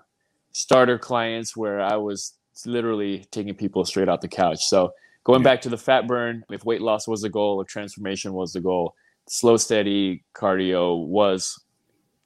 starter 0.53 0.97
clients 0.97 1.57
where 1.57 1.81
i 1.81 1.97
was 1.97 2.33
literally 2.65 3.25
taking 3.31 3.53
people 3.53 3.83
straight 3.83 4.07
off 4.07 4.21
the 4.21 4.27
couch 4.27 4.63
so 4.63 4.93
going 5.23 5.41
Yeah. 5.41 5.43
back 5.43 5.61
to 5.61 5.69
the 5.69 5.77
fat 5.77 6.07
burn 6.07 6.43
if 6.51 6.65
weight 6.65 6.81
loss 6.81 7.07
was 7.07 7.21
the 7.21 7.29
goal 7.29 7.61
if 7.61 7.67
transformation 7.67 8.33
was 8.33 8.53
the 8.53 8.61
goal 8.61 8.95
slow 9.27 9.57
steady 9.57 10.23
cardio 10.35 11.05
was 11.05 11.59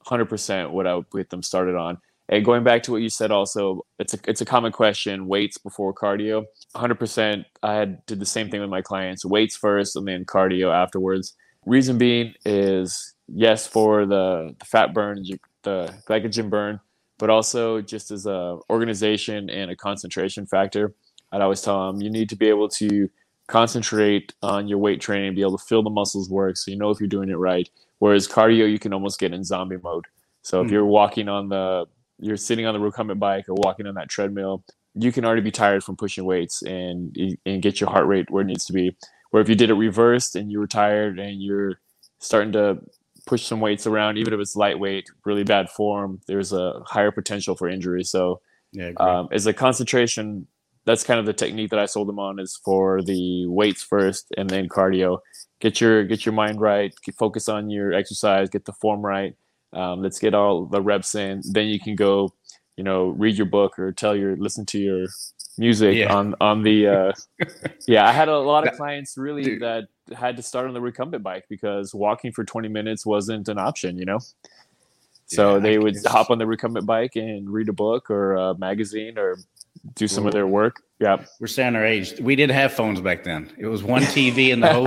100% 0.05 0.71
what 0.71 0.87
i 0.87 0.95
would 0.95 1.09
get 1.11 1.29
them 1.29 1.43
started 1.43 1.75
on 1.75 1.97
and 2.29 2.43
going 2.43 2.63
back 2.63 2.83
to 2.83 2.91
what 2.91 3.01
you 3.01 3.09
said, 3.09 3.31
also, 3.31 3.85
it's 3.99 4.13
a 4.13 4.19
it's 4.27 4.41
a 4.41 4.45
common 4.45 4.71
question: 4.71 5.27
weights 5.27 5.57
before 5.57 5.93
cardio. 5.93 6.45
100%. 6.75 7.45
I 7.63 7.73
had 7.75 8.05
did 8.05 8.19
the 8.19 8.25
same 8.25 8.49
thing 8.49 8.59
with 8.59 8.69
my 8.69 8.81
clients: 8.81 9.23
weights 9.23 9.55
first, 9.55 9.95
and 9.95 10.07
then 10.07 10.25
cardio 10.25 10.73
afterwards. 10.73 11.35
Reason 11.65 11.97
being 11.97 12.33
is 12.45 13.13
yes, 13.27 13.65
for 13.67 14.05
the, 14.05 14.53
the 14.59 14.65
fat 14.65 14.93
burn, 14.93 15.23
the 15.63 15.93
glycogen 16.07 16.49
burn, 16.49 16.79
but 17.17 17.29
also 17.29 17.81
just 17.81 18.11
as 18.11 18.25
a 18.25 18.57
organization 18.69 19.49
and 19.49 19.71
a 19.71 19.75
concentration 19.75 20.45
factor. 20.45 20.93
I'd 21.31 21.41
always 21.41 21.61
tell 21.61 21.91
them 21.91 22.01
you 22.01 22.09
need 22.11 22.29
to 22.29 22.37
be 22.37 22.49
able 22.49 22.69
to 22.69 23.09
concentrate 23.47 24.33
on 24.43 24.67
your 24.67 24.79
weight 24.79 25.01
training, 25.01 25.35
be 25.35 25.41
able 25.41 25.57
to 25.57 25.65
feel 25.65 25.83
the 25.83 25.91
muscles 25.91 26.29
work, 26.29 26.57
so 26.57 26.71
you 26.71 26.77
know 26.77 26.91
if 26.91 26.99
you're 27.01 27.09
doing 27.09 27.29
it 27.29 27.35
right. 27.37 27.69
Whereas 27.99 28.27
cardio, 28.27 28.71
you 28.71 28.79
can 28.79 28.93
almost 28.93 29.19
get 29.19 29.33
in 29.33 29.43
zombie 29.43 29.77
mode. 29.83 30.05
So 30.43 30.61
if 30.61 30.69
Hmm. 30.69 30.71
you're 30.71 30.85
walking 30.85 31.29
on 31.29 31.49
the 31.49 31.85
you're 32.19 32.37
sitting 32.37 32.65
on 32.67 32.73
the 32.75 32.81
recumbent 32.81 33.19
bike 33.19 33.49
or 33.49 33.55
walking 33.55 33.87
on 33.87 33.95
that 33.95 34.09
treadmill, 34.09 34.63
you 34.95 35.11
can 35.11 35.25
already 35.25 35.41
be 35.41 35.51
tired 35.51 35.83
from 35.83 35.97
pushing 35.97 36.25
weights 36.25 36.63
and 36.63 37.15
and 37.45 37.61
get 37.63 37.81
your 37.81 37.89
heart 37.91 38.07
rate 38.07 38.31
where 38.31 38.43
it 38.43 38.47
needs 38.47 38.65
to 38.65 38.73
be. 38.73 38.95
Where 39.31 39.41
if 39.43 39.49
you 39.49 39.55
did 39.55 39.69
it 39.71 39.75
reversed 39.75 40.35
and 40.35 40.51
you 40.51 40.59
were 40.59 40.67
tired 40.67 41.19
and 41.19 41.43
you're 41.43 41.79
starting 42.19 42.53
to 42.53 42.79
push 43.27 43.45
some 43.45 43.61
weights 43.61 43.87
around, 43.87 44.17
even 44.17 44.33
if 44.33 44.39
it's 44.41 44.55
lightweight, 44.55 45.09
really 45.25 45.43
bad 45.45 45.69
form, 45.69 46.21
there's 46.27 46.53
a 46.53 46.81
higher 46.87 47.11
potential 47.11 47.55
for 47.55 47.69
injury. 47.69 48.03
So 48.03 48.41
Yeah, 48.73 48.91
um, 48.97 49.29
as 49.31 49.47
a 49.47 49.53
concentration, 49.53 50.47
that's 50.87 51.03
kind 51.03 51.19
of 51.19 51.27
the 51.27 51.33
technique 51.33 51.69
that 51.69 51.79
I 51.79 51.85
sold 51.85 52.07
them 52.07 52.17
on 52.17 52.39
is 52.39 52.59
for 52.65 53.03
the 53.03 53.45
weights 53.47 53.83
first 53.83 54.33
and 54.37 54.49
then 54.49 54.67
cardio. 54.69 55.19
Get 55.59 55.79
your 55.81 56.03
get 56.05 56.25
your 56.25 56.33
mind 56.33 56.59
right, 56.61 56.93
focus 57.19 57.49
on 57.49 57.69
your 57.69 57.93
exercise, 57.93 58.49
get 58.49 58.65
the 58.65 58.73
form 58.73 59.01
right. 59.05 59.35
Um, 59.73 60.01
let's 60.01 60.17
get 60.19 60.33
all 60.33 60.65
the 60.65 60.81
reps 60.81 61.13
in. 61.13 61.41
Then 61.51 61.67
you 61.67 61.79
can 61.79 61.95
go, 61.95 62.33
you 62.77 62.83
know, 62.83 63.09
read 63.09 63.35
your 63.37 63.47
book 63.47 63.77
or 63.77 63.91
tell 63.91 64.15
your 64.15 64.37
listen 64.37 64.65
to 64.67 64.79
your 64.79 65.07
music 65.57 65.95
Yeah. 65.97 66.13
on 66.15 66.35
on 66.41 66.63
the. 66.63 66.87
Uh, 66.87 67.11
yeah, 67.87 68.07
I 68.07 68.11
had 68.13 68.29
a 68.29 68.39
lot 68.39 68.67
of 68.67 68.75
clients 68.75 69.17
really 69.17 69.43
dude. 69.43 69.61
that 69.61 69.85
had 70.15 70.37
to 70.37 70.43
start 70.43 70.67
on 70.67 70.73
the 70.73 70.81
recumbent 70.81 71.23
bike 71.23 71.45
because 71.49 71.93
walking 71.93 72.31
for 72.31 72.45
20 72.45 72.69
minutes 72.69 73.05
wasn't 73.05 73.49
an 73.49 73.57
option, 73.59 73.97
you 73.97 74.05
know. 74.05 74.19
So 75.25 75.55
Yeah, 75.55 75.55
I 75.57 75.59
they 75.59 75.77
would 75.79 75.95
guess. 75.95 76.05
hop 76.05 76.29
on 76.29 76.37
the 76.37 76.47
recumbent 76.47 76.85
bike 76.85 77.15
and 77.17 77.49
read 77.49 77.67
a 77.67 77.73
book 77.73 78.09
or 78.09 78.35
a 78.35 78.57
magazine 78.57 79.17
or 79.17 79.37
do 79.95 80.07
some 80.07 80.25
of 80.25 80.33
their 80.33 80.47
work. 80.47 80.81
Yeah. 80.99 81.23
We're 81.39 81.47
saying 81.47 81.75
our 81.75 81.85
age. 81.85 82.19
We 82.19 82.35
didn't 82.35 82.55
have 82.55 82.73
phones 82.73 82.99
back 83.01 83.23
then. 83.23 83.51
It 83.57 83.67
was 83.67 83.83
one 83.83 84.01
TV 84.17 84.49
in 84.49 84.59
the 84.61 84.73
whole 84.73 84.85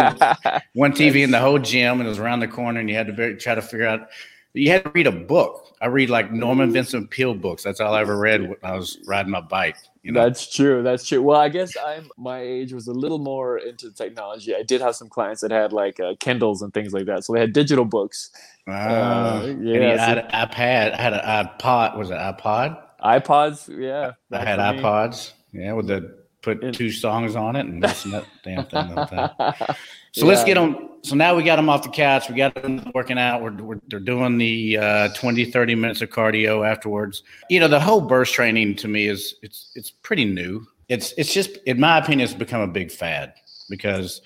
one 0.74 0.92
TV 0.92 1.22
in 1.22 1.30
the 1.30 1.38
whole 1.40 1.58
gym, 1.58 2.00
and 2.00 2.06
it 2.06 2.08
was 2.10 2.18
around 2.18 2.40
the 2.40 2.48
corner, 2.48 2.80
and 2.80 2.88
you 2.88 2.96
had 2.96 3.06
to 3.06 3.12
very, 3.12 3.36
try 3.36 3.54
to 3.54 3.62
figure 3.62 3.86
out. 3.86 4.08
You 4.52 4.70
had 4.72 4.82
to 4.82 4.90
read 4.90 5.06
a 5.06 5.12
book. 5.12 5.66
I 5.80 5.86
read 5.86 6.10
like 6.10 6.32
Norman 6.32 6.72
Vincent 6.72 7.10
Peale 7.10 7.34
books. 7.34 7.62
That's 7.62 7.78
all 7.80 7.94
I 7.94 8.00
ever 8.00 8.16
read 8.18 8.42
when 8.42 8.56
I 8.64 8.74
was 8.74 8.98
riding 9.06 9.30
my 9.30 9.40
bike. 9.40 9.76
You 10.02 10.10
know, 10.12 10.24
That's 10.24 10.52
true. 10.52 10.82
That's 10.82 11.06
true. 11.06 11.22
Well, 11.22 11.38
I 11.38 11.48
guess 11.48 11.72
I'm 11.86 12.10
my 12.18 12.40
age 12.40 12.72
was 12.72 12.88
a 12.88 12.92
little 12.92 13.18
more 13.18 13.58
into 13.58 13.92
technology. 13.92 14.54
I 14.56 14.62
did 14.64 14.80
have 14.80 14.96
some 14.96 15.08
clients 15.08 15.42
that 15.42 15.52
had 15.52 15.72
like 15.72 16.00
uh, 16.00 16.14
Kindles 16.18 16.62
and 16.62 16.74
things 16.74 16.92
like 16.92 17.06
that, 17.06 17.24
so 17.24 17.32
they 17.34 17.40
had 17.40 17.52
digital 17.52 17.84
books, 17.84 18.30
Ah, 18.66 19.42
yeah, 19.42 19.46
and 19.50 19.64
you 19.64 19.92
so- 19.92 19.98
had 19.98 20.18
an 20.18 20.26
iPad. 20.32 20.98
I 20.98 21.00
had 21.00 21.12
an 21.12 21.20
iPod. 21.20 21.96
Was 21.96 22.10
it 22.10 22.14
iPod? 22.14 22.82
iPods. 23.02 23.68
Yeah, 23.76 24.12
I 24.32 24.44
had 24.44 24.56
for 24.56 24.74
me. 24.76 24.82
iPods. 24.82 25.32
Yeah, 25.52 25.72
with 25.72 25.86
the 25.88 26.18
put 26.42 26.62
And- 26.62 26.74
two 26.74 26.90
songs 26.90 27.36
on 27.36 27.56
it 27.56 27.66
and 27.66 27.82
listen 27.82 28.12
to 28.12 28.18
that 28.18 28.26
damn 28.42 28.64
thing. 28.66 28.78
all 28.98 29.06
the 29.06 29.30
time. 29.56 29.76
So 30.12 30.26
let's 30.26 30.42
get 30.42 30.58
on. 30.58 30.88
So 31.04 31.14
now 31.14 31.36
we 31.36 31.44
got 31.44 31.54
them 31.54 31.68
off 31.68 31.84
the 31.84 31.88
couch. 31.88 32.28
We 32.28 32.34
got 32.34 32.60
them 32.60 32.90
working 32.96 33.16
out. 33.16 33.42
We're, 33.42 33.52
we're 33.52 33.80
they're 33.86 34.00
doing 34.00 34.38
the 34.38 34.76
uh, 34.76 35.08
20, 35.14 35.44
30 35.44 35.76
minutes 35.76 36.02
of 36.02 36.10
cardio 36.10 36.68
afterwards. 36.68 37.22
You 37.48 37.60
know, 37.60 37.68
the 37.68 37.78
whole 37.78 38.00
burst 38.00 38.34
training 38.34 38.74
to 38.76 38.88
me 38.88 39.06
is 39.06 39.36
it's 39.40 39.70
it's 39.76 39.92
pretty 39.92 40.24
new. 40.24 40.66
It's 40.88 41.12
it's 41.16 41.32
just 41.32 41.58
in 41.58 41.78
my 41.78 41.98
opinion, 41.98 42.24
it's 42.24 42.34
become 42.34 42.60
a 42.60 42.66
big 42.66 42.90
fad 42.90 43.34
because 43.68 44.20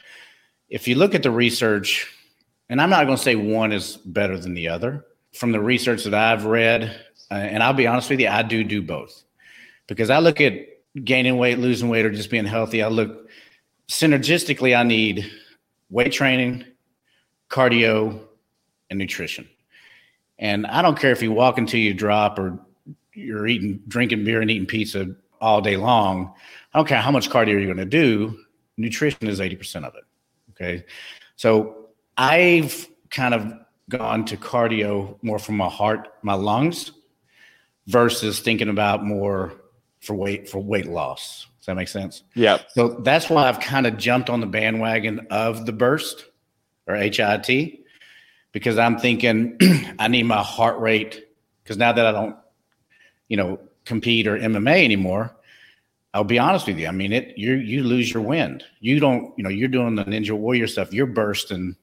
if 0.70 0.88
you 0.88 0.94
look 0.94 1.14
at 1.14 1.22
the 1.22 1.30
research, 1.30 2.10
and 2.70 2.80
I'm 2.80 2.88
not 2.88 3.04
going 3.04 3.18
to 3.18 3.22
say 3.22 3.36
one 3.36 3.70
is 3.70 3.98
better 3.98 4.38
than 4.38 4.54
the 4.54 4.68
other. 4.68 5.04
From 5.34 5.52
the 5.52 5.60
research 5.60 6.04
that 6.04 6.14
I've 6.14 6.46
read, 6.46 6.98
uh, 7.34 7.38
and 7.38 7.64
I'll 7.64 7.72
be 7.72 7.88
honest 7.88 8.10
with 8.10 8.20
you, 8.20 8.28
I 8.28 8.42
do 8.42 8.62
do 8.62 8.80
both 8.80 9.24
because 9.88 10.08
I 10.08 10.20
look 10.20 10.40
at 10.40 10.54
gaining 11.02 11.36
weight, 11.36 11.58
losing 11.58 11.88
weight, 11.88 12.06
or 12.06 12.10
just 12.10 12.30
being 12.30 12.44
healthy. 12.44 12.80
I 12.80 12.86
look 12.86 13.28
synergistically. 13.88 14.76
I 14.76 14.84
need 14.84 15.28
weight 15.90 16.12
training, 16.12 16.64
cardio, 17.50 18.20
and 18.88 19.00
nutrition. 19.00 19.48
And 20.38 20.64
I 20.68 20.80
don't 20.80 20.96
care 20.96 21.10
if 21.10 21.22
you 21.22 21.32
walk 21.32 21.58
until 21.58 21.80
you 21.80 21.92
drop 21.92 22.38
or 22.38 22.56
you're 23.14 23.48
eating, 23.48 23.80
drinking 23.88 24.22
beer 24.22 24.40
and 24.40 24.48
eating 24.48 24.66
pizza 24.66 25.16
all 25.40 25.60
day 25.60 25.76
long. 25.76 26.32
I 26.72 26.78
don't 26.78 26.86
care 26.86 27.00
how 27.00 27.10
much 27.10 27.30
cardio 27.30 27.48
you're 27.48 27.64
going 27.64 27.76
to 27.78 27.84
do. 27.84 28.38
Nutrition 28.76 29.26
is 29.26 29.40
80% 29.40 29.84
of 29.84 29.96
it. 29.96 30.04
Okay. 30.50 30.84
So 31.34 31.88
I've 32.16 32.88
kind 33.10 33.34
of 33.34 33.52
gone 33.88 34.24
to 34.26 34.36
cardio 34.36 35.18
more 35.22 35.40
for 35.40 35.50
my 35.50 35.68
heart, 35.68 36.14
my 36.22 36.34
lungs, 36.34 36.92
versus 37.86 38.40
thinking 38.40 38.68
about 38.68 39.04
more 39.04 39.52
for 40.00 40.14
weight 40.14 40.48
for 40.48 40.58
weight 40.58 40.86
loss. 40.86 41.46
Does 41.58 41.66
that 41.66 41.76
make 41.76 41.88
sense? 41.88 42.22
Yeah. 42.34 42.58
So 42.74 42.88
that's 43.00 43.30
why 43.30 43.48
I've 43.48 43.60
kind 43.60 43.86
of 43.86 43.96
jumped 43.96 44.28
on 44.28 44.40
the 44.40 44.46
bandwagon 44.46 45.26
of 45.30 45.64
the 45.64 45.72
burst 45.72 46.26
or 46.86 46.94
HIT 46.94 47.80
because 48.52 48.76
I'm 48.78 48.98
thinking 48.98 49.56
I 49.98 50.08
need 50.08 50.24
my 50.24 50.42
heart 50.42 50.78
rate 50.78 51.26
because 51.62 51.78
now 51.78 51.92
that 51.92 52.04
I 52.04 52.12
don't, 52.12 52.36
you 53.28 53.36
know, 53.38 53.58
compete 53.86 54.26
or 54.26 54.38
MMA 54.38 54.84
anymore, 54.84 55.34
I'll 56.12 56.22
be 56.24 56.38
honest 56.38 56.66
with 56.66 56.78
you. 56.78 56.86
I 56.86 56.92
mean, 56.92 57.12
it 57.12 57.36
you 57.36 57.54
you 57.54 57.82
lose 57.82 58.12
your 58.12 58.22
wind. 58.22 58.62
You 58.80 59.00
don't, 59.00 59.32
you 59.36 59.42
know, 59.42 59.50
you're 59.50 59.68
doing 59.68 59.94
the 59.94 60.04
Ninja 60.04 60.32
Warrior 60.32 60.66
stuff. 60.66 60.92
You're 60.92 61.06
bursting 61.06 61.76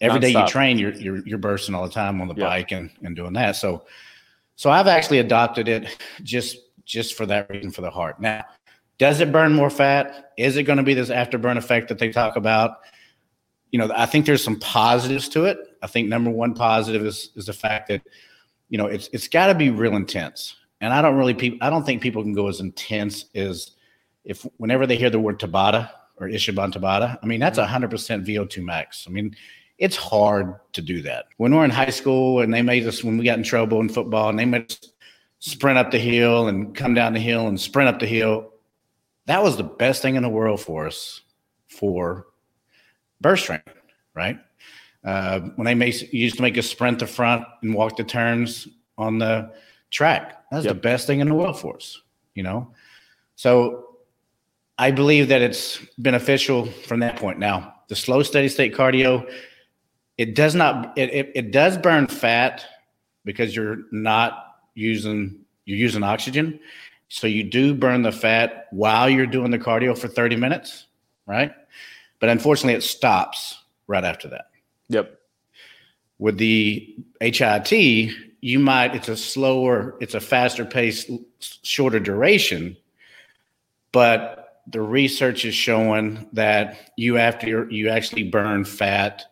every 0.00 0.20
day 0.20 0.30
you 0.30 0.46
train. 0.46 0.78
You're 0.78 0.94
you're 0.94 1.26
you're 1.26 1.38
bursting 1.38 1.74
all 1.74 1.82
the 1.84 1.92
time 1.92 2.20
on 2.20 2.28
the 2.28 2.34
Yeah. 2.34 2.46
bike 2.46 2.72
and 2.72 2.90
and 3.02 3.14
doing 3.14 3.34
that. 3.34 3.56
So, 3.56 3.84
so 4.56 4.70
I've 4.70 4.86
actually 4.86 5.18
adopted 5.18 5.68
it 5.68 5.96
just 6.22 6.58
just 6.84 7.14
for 7.14 7.26
that 7.26 7.48
reason 7.48 7.70
for 7.70 7.80
the 7.80 7.90
heart. 7.90 8.20
Now, 8.20 8.44
does 8.98 9.20
it 9.20 9.32
burn 9.32 9.52
more 9.52 9.70
fat? 9.70 10.32
Is 10.36 10.56
it 10.56 10.64
going 10.64 10.76
to 10.76 10.82
be 10.82 10.94
this 10.94 11.08
afterburn 11.08 11.56
effect 11.56 11.88
that 11.88 11.98
they 11.98 12.10
talk 12.10 12.36
about? 12.36 12.78
You 13.70 13.78
know, 13.78 13.90
I 13.94 14.06
think 14.06 14.26
there's 14.26 14.44
some 14.44 14.60
positives 14.60 15.28
to 15.30 15.46
it. 15.46 15.58
I 15.82 15.86
think 15.86 16.08
number 16.08 16.30
one 16.30 16.54
positive 16.54 17.04
is 17.04 17.30
is 17.34 17.46
the 17.46 17.52
fact 17.52 17.88
that 17.88 18.02
you 18.68 18.78
know 18.78 18.86
it's 18.86 19.08
it's 19.12 19.28
got 19.28 19.48
to 19.48 19.54
be 19.54 19.70
real 19.70 19.96
intense. 19.96 20.56
And 20.80 20.92
I 20.92 21.02
don't 21.02 21.16
really 21.16 21.34
people 21.34 21.58
I 21.60 21.70
don't 21.70 21.84
think 21.84 22.02
people 22.02 22.22
can 22.22 22.34
go 22.34 22.48
as 22.48 22.60
intense 22.60 23.26
as 23.34 23.72
if 24.24 24.46
whenever 24.58 24.86
they 24.86 24.96
hear 24.96 25.10
the 25.10 25.18
word 25.20 25.40
Tabata 25.40 25.90
or 26.16 26.28
Ishiban 26.28 26.72
Tabata. 26.72 27.18
I 27.22 27.26
mean, 27.26 27.40
that's 27.40 27.58
mm-hmm. 27.58 27.84
100% 27.84 28.26
VO2 28.26 28.62
max. 28.62 29.06
I 29.06 29.10
mean, 29.10 29.34
it's 29.78 29.96
hard 29.96 30.54
to 30.72 30.82
do 30.82 31.02
that. 31.02 31.26
When 31.36 31.54
we're 31.54 31.64
in 31.64 31.70
high 31.70 31.90
school 31.90 32.40
and 32.40 32.52
they 32.52 32.62
made 32.62 32.86
us 32.86 33.02
when 33.02 33.18
we 33.18 33.24
got 33.24 33.38
in 33.38 33.44
trouble 33.44 33.80
in 33.80 33.88
football 33.88 34.28
and 34.28 34.38
they 34.38 34.44
made 34.44 34.70
us 34.70 34.78
sprint 35.40 35.78
up 35.78 35.90
the 35.90 35.98
hill 35.98 36.48
and 36.48 36.74
come 36.74 36.94
down 36.94 37.12
the 37.12 37.20
hill 37.20 37.48
and 37.48 37.60
sprint 37.60 37.88
up 37.88 37.98
the 37.98 38.06
hill. 38.06 38.50
That 39.26 39.42
was 39.42 39.56
the 39.56 39.64
best 39.64 40.00
thing 40.00 40.16
in 40.16 40.22
the 40.22 40.28
world 40.28 40.60
for 40.60 40.86
us 40.86 41.22
for 41.68 42.26
burst 43.20 43.46
training, 43.46 43.64
right? 44.14 44.38
Uh, 45.04 45.40
when 45.56 45.66
they 45.66 45.74
made, 45.74 45.94
used 46.12 46.36
to 46.36 46.42
make 46.42 46.56
us 46.56 46.66
sprint 46.66 46.98
the 46.98 47.06
front 47.06 47.44
and 47.62 47.74
walk 47.74 47.96
the 47.96 48.04
turns 48.04 48.68
on 48.96 49.18
the 49.18 49.52
track, 49.90 50.44
that's 50.50 50.64
the 50.64 50.70
Yep. 50.70 50.82
best 50.82 51.06
thing 51.06 51.20
in 51.20 51.28
the 51.28 51.34
world 51.34 51.58
for 51.58 51.76
us, 51.76 52.00
you 52.34 52.42
know? 52.42 52.72
So 53.36 53.96
I 54.78 54.90
believe 54.90 55.28
that 55.28 55.42
it's 55.42 55.78
beneficial 55.98 56.66
from 56.66 57.00
that 57.00 57.16
point. 57.16 57.38
Now, 57.38 57.74
the 57.88 57.96
slow, 57.96 58.22
steady 58.22 58.48
state 58.48 58.74
cardio, 58.74 59.30
it 60.18 60.34
does 60.34 60.54
not, 60.54 60.96
it, 60.96 61.12
it, 61.12 61.32
it 61.34 61.50
does 61.50 61.76
burn 61.78 62.06
fat 62.06 62.64
because 63.24 63.54
you're 63.54 63.78
not 63.90 64.56
using, 64.74 65.40
you're 65.64 65.78
using 65.78 66.02
oxygen. 66.02 66.60
So 67.08 67.26
you 67.26 67.44
do 67.44 67.74
burn 67.74 68.02
the 68.02 68.12
fat 68.12 68.66
while 68.70 69.08
you're 69.08 69.26
doing 69.26 69.50
the 69.50 69.58
cardio 69.58 69.96
for 69.96 70.08
30 70.08 70.36
minutes, 70.36 70.86
right? 71.26 71.52
But 72.20 72.28
unfortunately, 72.28 72.74
it 72.74 72.82
stops 72.82 73.62
right 73.86 74.04
after 74.04 74.28
that. 74.28 74.50
Yep. 74.88 75.18
With 76.18 76.38
the 76.38 76.96
HIT, 77.20 77.72
you 78.40 78.58
might, 78.58 78.94
it's 78.94 79.08
a 79.08 79.16
slower, 79.16 79.96
it's 80.00 80.14
a 80.14 80.20
faster 80.20 80.64
pace, 80.64 81.10
shorter 81.40 82.00
duration, 82.00 82.76
but 83.92 84.62
the 84.66 84.80
research 84.80 85.44
is 85.44 85.54
showing 85.54 86.28
that 86.32 86.92
you 86.96 87.18
after 87.18 87.70
you 87.70 87.90
actually 87.90 88.24
burn 88.24 88.64
fat 88.64 89.24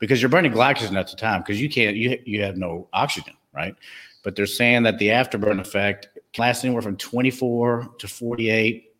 because 0.00 0.20
you're 0.20 0.28
burning 0.28 0.52
glycogen 0.52 0.98
at 0.98 1.08
the 1.08 1.16
time 1.16 1.40
because 1.42 1.60
you 1.60 1.68
can't 1.68 1.96
you 1.96 2.20
you 2.24 2.42
have 2.42 2.56
no 2.56 2.88
oxygen, 2.92 3.34
right? 3.54 3.76
But 4.24 4.34
they're 4.34 4.46
saying 4.46 4.82
that 4.82 4.98
the 4.98 5.08
afterburn 5.08 5.60
effect 5.60 6.08
lasts 6.36 6.64
anywhere 6.64 6.82
from 6.82 6.96
24 6.96 7.94
to 7.98 8.08
48 8.08 8.92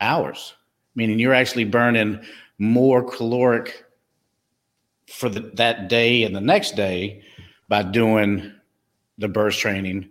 hours, 0.00 0.54
meaning 0.94 1.18
you're 1.18 1.34
actually 1.34 1.64
burning 1.64 2.20
more 2.58 3.02
caloric 3.02 3.84
for 5.08 5.28
the, 5.28 5.40
that 5.54 5.88
day 5.88 6.22
and 6.22 6.34
the 6.34 6.40
next 6.40 6.74
day 6.74 7.22
by 7.68 7.82
doing 7.82 8.52
the 9.18 9.28
burst 9.28 9.60
training 9.60 10.08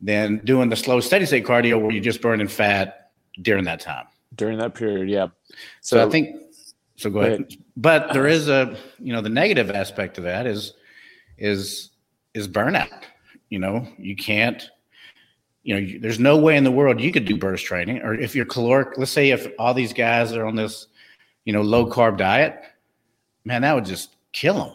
than 0.00 0.38
doing 0.44 0.68
the 0.68 0.76
slow 0.76 1.00
steady 1.00 1.26
state 1.26 1.44
cardio 1.44 1.80
where 1.80 1.90
you're 1.92 2.02
just 2.02 2.20
burning 2.20 2.48
fat 2.48 3.10
during 3.42 3.64
that 3.64 3.80
time. 3.80 4.06
During 4.34 4.58
that 4.58 4.74
period, 4.74 5.08
yeah. 5.08 5.28
So, 5.80 5.96
so 5.96 6.06
I 6.06 6.10
think 6.10 6.49
so 7.00 7.10
go, 7.10 7.20
ahead. 7.20 7.54
But 7.76 8.12
there 8.12 8.26
is 8.26 8.48
a 8.48 8.76
you 8.98 9.12
know 9.12 9.20
the 9.20 9.28
negative 9.28 9.70
aspect 9.70 10.18
of 10.18 10.24
that 10.24 10.46
is 10.46 10.74
is 11.38 11.90
is 12.34 12.46
burnout. 12.46 13.04
You 13.48 13.58
know, 13.58 13.88
you 13.98 14.14
can't 14.14 14.70
you 15.62 15.80
know, 15.80 15.98
there's 16.00 16.18
no 16.18 16.36
way 16.36 16.56
in 16.56 16.64
the 16.64 16.70
world 16.70 17.00
you 17.00 17.12
could 17.12 17.24
do 17.24 17.36
burst 17.36 17.64
training 17.64 17.98
or 17.98 18.14
if 18.14 18.34
you're 18.34 18.46
caloric, 18.46 18.96
let's 18.96 19.10
say 19.10 19.30
if 19.30 19.48
all 19.58 19.74
these 19.74 19.92
guys 19.92 20.32
are 20.32 20.46
on 20.46 20.56
this, 20.56 20.86
you 21.44 21.52
know, 21.52 21.62
low 21.62 21.86
carb 21.86 22.16
diet, 22.16 22.62
man, 23.44 23.62
that 23.62 23.74
would 23.74 23.84
just 23.84 24.16
kill 24.32 24.54
them. 24.54 24.72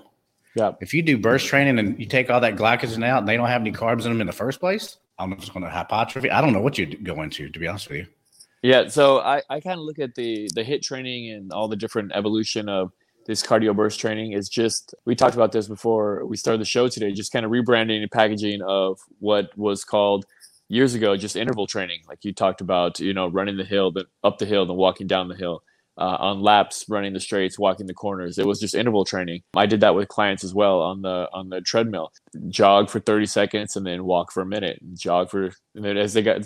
Yeah. 0.56 0.72
If 0.82 0.94
you 0.94 1.02
do 1.02 1.18
burst 1.18 1.48
training 1.48 1.80
and 1.80 2.00
you 2.00 2.06
take 2.06 2.30
all 2.30 2.40
that 2.42 2.56
glycogen 2.56 3.04
out 3.04 3.20
and 3.20 3.28
they 3.28 3.36
don't 3.36 3.48
have 3.48 3.62
any 3.62 3.72
carbs 3.72 4.06
in 4.06 4.12
them 4.12 4.22
in 4.22 4.28
the 4.28 4.34
first 4.34 4.60
place, 4.60 4.98
I'm 5.18 5.38
just 5.40 5.54
going 5.54 5.64
to 5.64 5.70
hypertrophy. 5.70 6.30
I 6.30 6.42
don't 6.42 6.54
know 6.54 6.62
what 6.62 6.78
you'd 6.78 7.04
go 7.04 7.22
into, 7.22 7.50
to 7.50 7.60
be 7.60 7.68
honest 7.68 7.90
with 7.90 8.00
you. 8.00 8.08
Yeah. 8.66 8.88
So 8.88 9.20
I, 9.20 9.44
I 9.48 9.60
kind 9.60 9.80
of 9.80 9.86
look 9.86 10.00
at 10.00 10.16
the 10.16 10.50
the 10.56 10.64
HIIT 10.64 10.82
training 10.82 11.32
and 11.32 11.52
all 11.54 11.68
the 11.68 11.76
different 11.76 12.14
evolution 12.16 12.68
of 12.68 12.92
this 13.28 13.44
cardio 13.44 13.76
burst 13.76 14.00
training 14.00 14.32
is 14.32 14.50
just 14.50 14.96
we 15.06 15.14
talked 15.14 15.36
about 15.36 15.52
this 15.52 15.68
before 15.68 16.26
we 16.26 16.36
started 16.36 16.62
the 16.62 16.66
show 16.66 16.88
today 16.88 17.12
just 17.12 17.32
kind 17.32 17.46
of 17.46 17.52
rebranding 17.52 18.02
and 18.02 18.10
packaging 18.10 18.64
of 18.64 19.00
what 19.20 19.56
was 19.56 19.84
called 19.84 20.26
years 20.68 20.96
ago 20.96 21.16
just 21.16 21.36
interval 21.36 21.68
training. 21.68 22.02
Like 22.10 22.26
you 22.26 22.34
talked 22.34 22.60
about 22.60 23.00
you 23.00 23.14
know 23.14 23.28
running 23.28 23.58
the 23.58 23.64
hill 23.64 23.92
then 23.92 24.06
up 24.24 24.40
the 24.40 24.48
hill 24.48 24.66
then 24.66 24.78
walking 24.78 25.06
down 25.06 25.28
the 25.28 25.36
hill 25.36 25.62
uh, 26.00 26.18
on 26.20 26.42
laps 26.42 26.86
running 26.90 27.14
the 27.14 27.20
straights 27.20 27.60
walking 27.60 27.86
the 27.86 27.94
corners. 27.94 28.40
It 28.40 28.48
was 28.48 28.60
just 28.60 28.74
interval 28.74 29.06
training. 29.06 29.44
I 29.56 29.68
did 29.68 29.82
that 29.82 29.94
with 29.94 30.08
clients 30.08 30.44
as 30.44 30.56
well 30.56 30.82
on 30.82 31.04
the 31.04 31.30
on 31.34 31.50
the 31.50 31.62
treadmill. 31.62 32.12
Jog 32.50 32.90
for 32.90 33.00
30 33.00 33.28
seconds 33.28 33.76
and 33.76 33.86
then 33.86 34.06
walk 34.06 34.32
for 34.32 34.42
a 34.42 34.46
minute 34.48 34.80
jog 34.96 35.30
for 35.30 35.52
and 35.76 35.86
then 35.86 35.98
as 35.98 36.14
they 36.16 36.24
got 36.24 36.38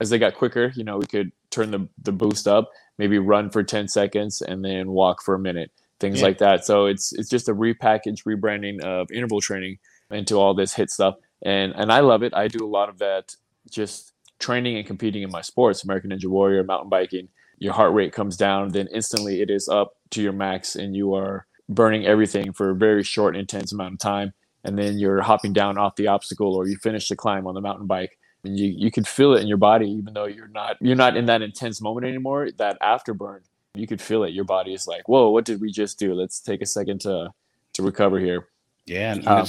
as 0.00 0.10
they 0.10 0.18
got 0.18 0.34
quicker 0.34 0.72
you 0.76 0.84
know 0.84 0.96
we 0.96 1.06
could 1.06 1.32
turn 1.50 1.70
the, 1.70 1.88
the 2.02 2.12
boost 2.12 2.46
up 2.46 2.70
maybe 2.98 3.18
run 3.18 3.50
for 3.50 3.62
10 3.62 3.88
seconds 3.88 4.42
and 4.42 4.64
then 4.64 4.90
walk 4.90 5.22
for 5.22 5.34
a 5.34 5.38
minute 5.38 5.70
things 5.98 6.20
yeah. 6.20 6.26
like 6.26 6.38
that 6.38 6.64
so 6.64 6.86
it's 6.86 7.12
it's 7.12 7.28
just 7.28 7.48
a 7.48 7.54
repackaged 7.54 8.24
rebranding 8.24 8.80
of 8.82 9.10
interval 9.10 9.40
training 9.40 9.78
into 10.10 10.36
all 10.36 10.54
this 10.54 10.74
hit 10.74 10.90
stuff 10.90 11.14
and 11.42 11.72
and 11.76 11.92
i 11.92 12.00
love 12.00 12.22
it 12.22 12.32
i 12.34 12.48
do 12.48 12.64
a 12.64 12.68
lot 12.68 12.88
of 12.88 12.98
that 12.98 13.34
just 13.70 14.12
training 14.38 14.76
and 14.76 14.86
competing 14.86 15.22
in 15.22 15.30
my 15.30 15.42
sports 15.42 15.84
american 15.84 16.10
ninja 16.10 16.26
warrior 16.26 16.64
mountain 16.64 16.88
biking 16.88 17.28
your 17.60 17.74
heart 17.74 17.92
rate 17.92 18.12
comes 18.12 18.36
down, 18.36 18.70
then 18.70 18.88
instantly 18.92 19.42
it 19.42 19.50
is 19.50 19.68
up 19.68 19.92
to 20.10 20.22
your 20.22 20.32
max 20.32 20.74
and 20.74 20.96
you 20.96 21.14
are 21.14 21.46
burning 21.68 22.06
everything 22.06 22.52
for 22.52 22.70
a 22.70 22.74
very 22.74 23.04
short, 23.04 23.36
intense 23.36 23.72
amount 23.72 23.92
of 23.92 23.98
time. 24.00 24.32
And 24.64 24.76
then 24.76 24.98
you're 24.98 25.20
hopping 25.20 25.52
down 25.52 25.78
off 25.78 25.96
the 25.96 26.08
obstacle 26.08 26.54
or 26.54 26.66
you 26.66 26.76
finish 26.76 27.08
the 27.08 27.16
climb 27.16 27.46
on 27.46 27.54
the 27.54 27.60
mountain 27.60 27.86
bike. 27.86 28.18
And 28.44 28.58
you, 28.58 28.68
you 28.68 28.90
can 28.90 29.04
feel 29.04 29.34
it 29.34 29.42
in 29.42 29.48
your 29.48 29.58
body, 29.58 29.90
even 29.90 30.14
though 30.14 30.24
you're 30.24 30.48
not 30.48 30.76
you're 30.80 30.96
not 30.96 31.16
in 31.16 31.26
that 31.26 31.42
intense 31.42 31.80
moment 31.80 32.06
anymore. 32.06 32.48
That 32.56 32.80
afterburn, 32.80 33.40
you 33.74 33.86
could 33.86 34.00
feel 34.00 34.24
it. 34.24 34.32
Your 34.32 34.44
body 34.44 34.72
is 34.72 34.86
like, 34.86 35.08
whoa, 35.08 35.30
what 35.30 35.44
did 35.44 35.60
we 35.60 35.70
just 35.70 35.98
do? 35.98 36.14
Let's 36.14 36.40
take 36.40 36.62
a 36.62 36.66
second 36.66 37.00
to 37.02 37.30
to 37.74 37.82
recover 37.82 38.18
here. 38.18 38.48
Yeah, 38.86 39.12
and 39.12 39.28
um, 39.28 39.46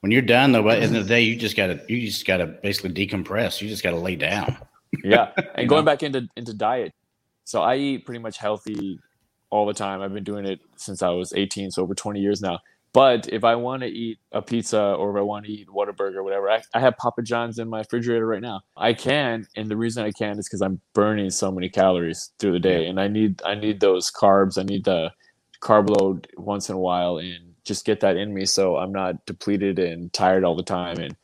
when 0.00 0.12
you're 0.12 0.22
done 0.22 0.52
though, 0.52 0.68
at 0.68 0.76
the 0.76 0.82
end 0.82 0.96
of 0.96 1.04
the 1.04 1.08
day, 1.08 1.22
you 1.22 1.36
just 1.36 1.56
gotta 1.56 1.80
you 1.88 2.06
just 2.06 2.26
gotta 2.26 2.46
basically 2.46 2.92
decompress. 2.92 3.60
You 3.60 3.68
just 3.68 3.82
gotta 3.82 3.96
lay 3.96 4.16
down. 4.16 4.56
yeah, 5.02 5.32
and 5.54 5.68
going 5.68 5.84
back 5.84 6.02
into 6.02 6.28
into 6.36 6.54
diet, 6.54 6.92
so 7.44 7.62
I 7.62 7.76
eat 7.76 8.04
pretty 8.04 8.20
much 8.20 8.38
healthy 8.38 9.00
all 9.50 9.66
the 9.66 9.74
time. 9.74 10.02
I've 10.02 10.12
been 10.12 10.24
doing 10.24 10.46
it 10.46 10.60
since 10.76 11.02
I 11.02 11.08
was 11.10 11.32
18, 11.32 11.70
so 11.70 11.82
over 11.82 11.94
20 11.94 12.20
years 12.20 12.40
now. 12.42 12.60
But 12.94 13.28
if 13.32 13.42
I 13.42 13.56
want 13.56 13.82
to 13.82 13.88
eat 13.88 14.20
a 14.30 14.40
pizza 14.40 14.80
or 14.80 15.10
if 15.10 15.16
I 15.16 15.22
want 15.22 15.46
to 15.46 15.52
eat 15.52 15.66
Whataburger 15.66 16.14
or 16.14 16.22
whatever, 16.22 16.48
I, 16.48 16.62
I 16.72 16.78
have 16.78 16.96
Papa 16.96 17.22
John's 17.22 17.58
in 17.58 17.68
my 17.68 17.78
refrigerator 17.78 18.24
right 18.24 18.40
now. 18.40 18.60
I 18.76 18.94
can, 18.94 19.48
and 19.56 19.68
the 19.68 19.76
reason 19.76 20.04
I 20.04 20.12
can 20.12 20.38
is 20.38 20.48
because 20.48 20.62
I'm 20.62 20.80
burning 20.94 21.30
so 21.30 21.50
many 21.50 21.68
calories 21.68 22.30
through 22.38 22.52
the 22.52 22.60
day, 22.60 22.86
and 22.86 23.00
I 23.00 23.08
need 23.08 23.42
I 23.44 23.56
need 23.56 23.80
those 23.80 24.12
carbs. 24.12 24.58
I 24.58 24.62
need 24.62 24.84
the 24.84 25.10
carb 25.60 25.90
load 25.90 26.28
once 26.36 26.68
in 26.68 26.76
a 26.76 26.78
while, 26.78 27.18
and 27.18 27.54
just 27.64 27.84
get 27.84 27.98
that 28.00 28.16
in 28.16 28.32
me 28.32 28.44
so 28.46 28.76
I'm 28.76 28.92
not 28.92 29.26
depleted 29.26 29.80
and 29.80 30.12
tired 30.12 30.44
all 30.44 30.54
the 30.54 30.62
time 30.62 30.98
and 30.98 31.16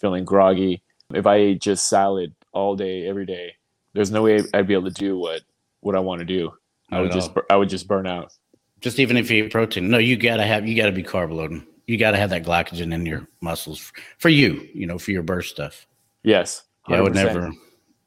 feeling 0.00 0.24
groggy. 0.24 0.82
If 1.12 1.26
I 1.26 1.36
ate 1.36 1.60
just 1.60 1.88
salad 1.88 2.34
all 2.52 2.74
day 2.74 3.06
every 3.06 3.26
day, 3.26 3.54
there's 3.92 4.10
no 4.10 4.22
way 4.22 4.42
I'd 4.54 4.66
be 4.66 4.74
able 4.74 4.90
to 4.90 4.90
do 4.90 5.18
what 5.18 5.42
what 5.80 5.94
I 5.94 6.00
want 6.00 6.20
to 6.20 6.24
do. 6.24 6.52
I 6.90 7.02
would 7.02 7.12
just 7.12 7.32
I 7.50 7.56
would 7.56 7.68
just 7.68 7.86
burn 7.86 8.06
out. 8.06 8.32
Just 8.80 8.98
even 8.98 9.16
if 9.16 9.30
you 9.30 9.44
eat 9.44 9.52
protein, 9.52 9.90
no, 9.90 9.98
you 9.98 10.16
gotta 10.16 10.44
have 10.44 10.66
you 10.66 10.76
gotta 10.76 10.92
be 10.92 11.02
carb 11.02 11.32
loading. 11.32 11.66
You 11.86 11.96
gotta 11.96 12.16
have 12.16 12.30
that 12.30 12.44
glycogen 12.44 12.92
in 12.92 13.06
your 13.06 13.26
muscles 13.40 13.92
for 14.18 14.28
you, 14.28 14.68
you 14.74 14.86
know, 14.86 14.98
for 14.98 15.10
your 15.10 15.22
burst 15.22 15.50
stuff. 15.50 15.86
Yes, 16.22 16.62
100%. 16.88 16.90
yeah, 16.90 16.96
I 16.96 17.00
would 17.00 17.14
never. 17.14 17.52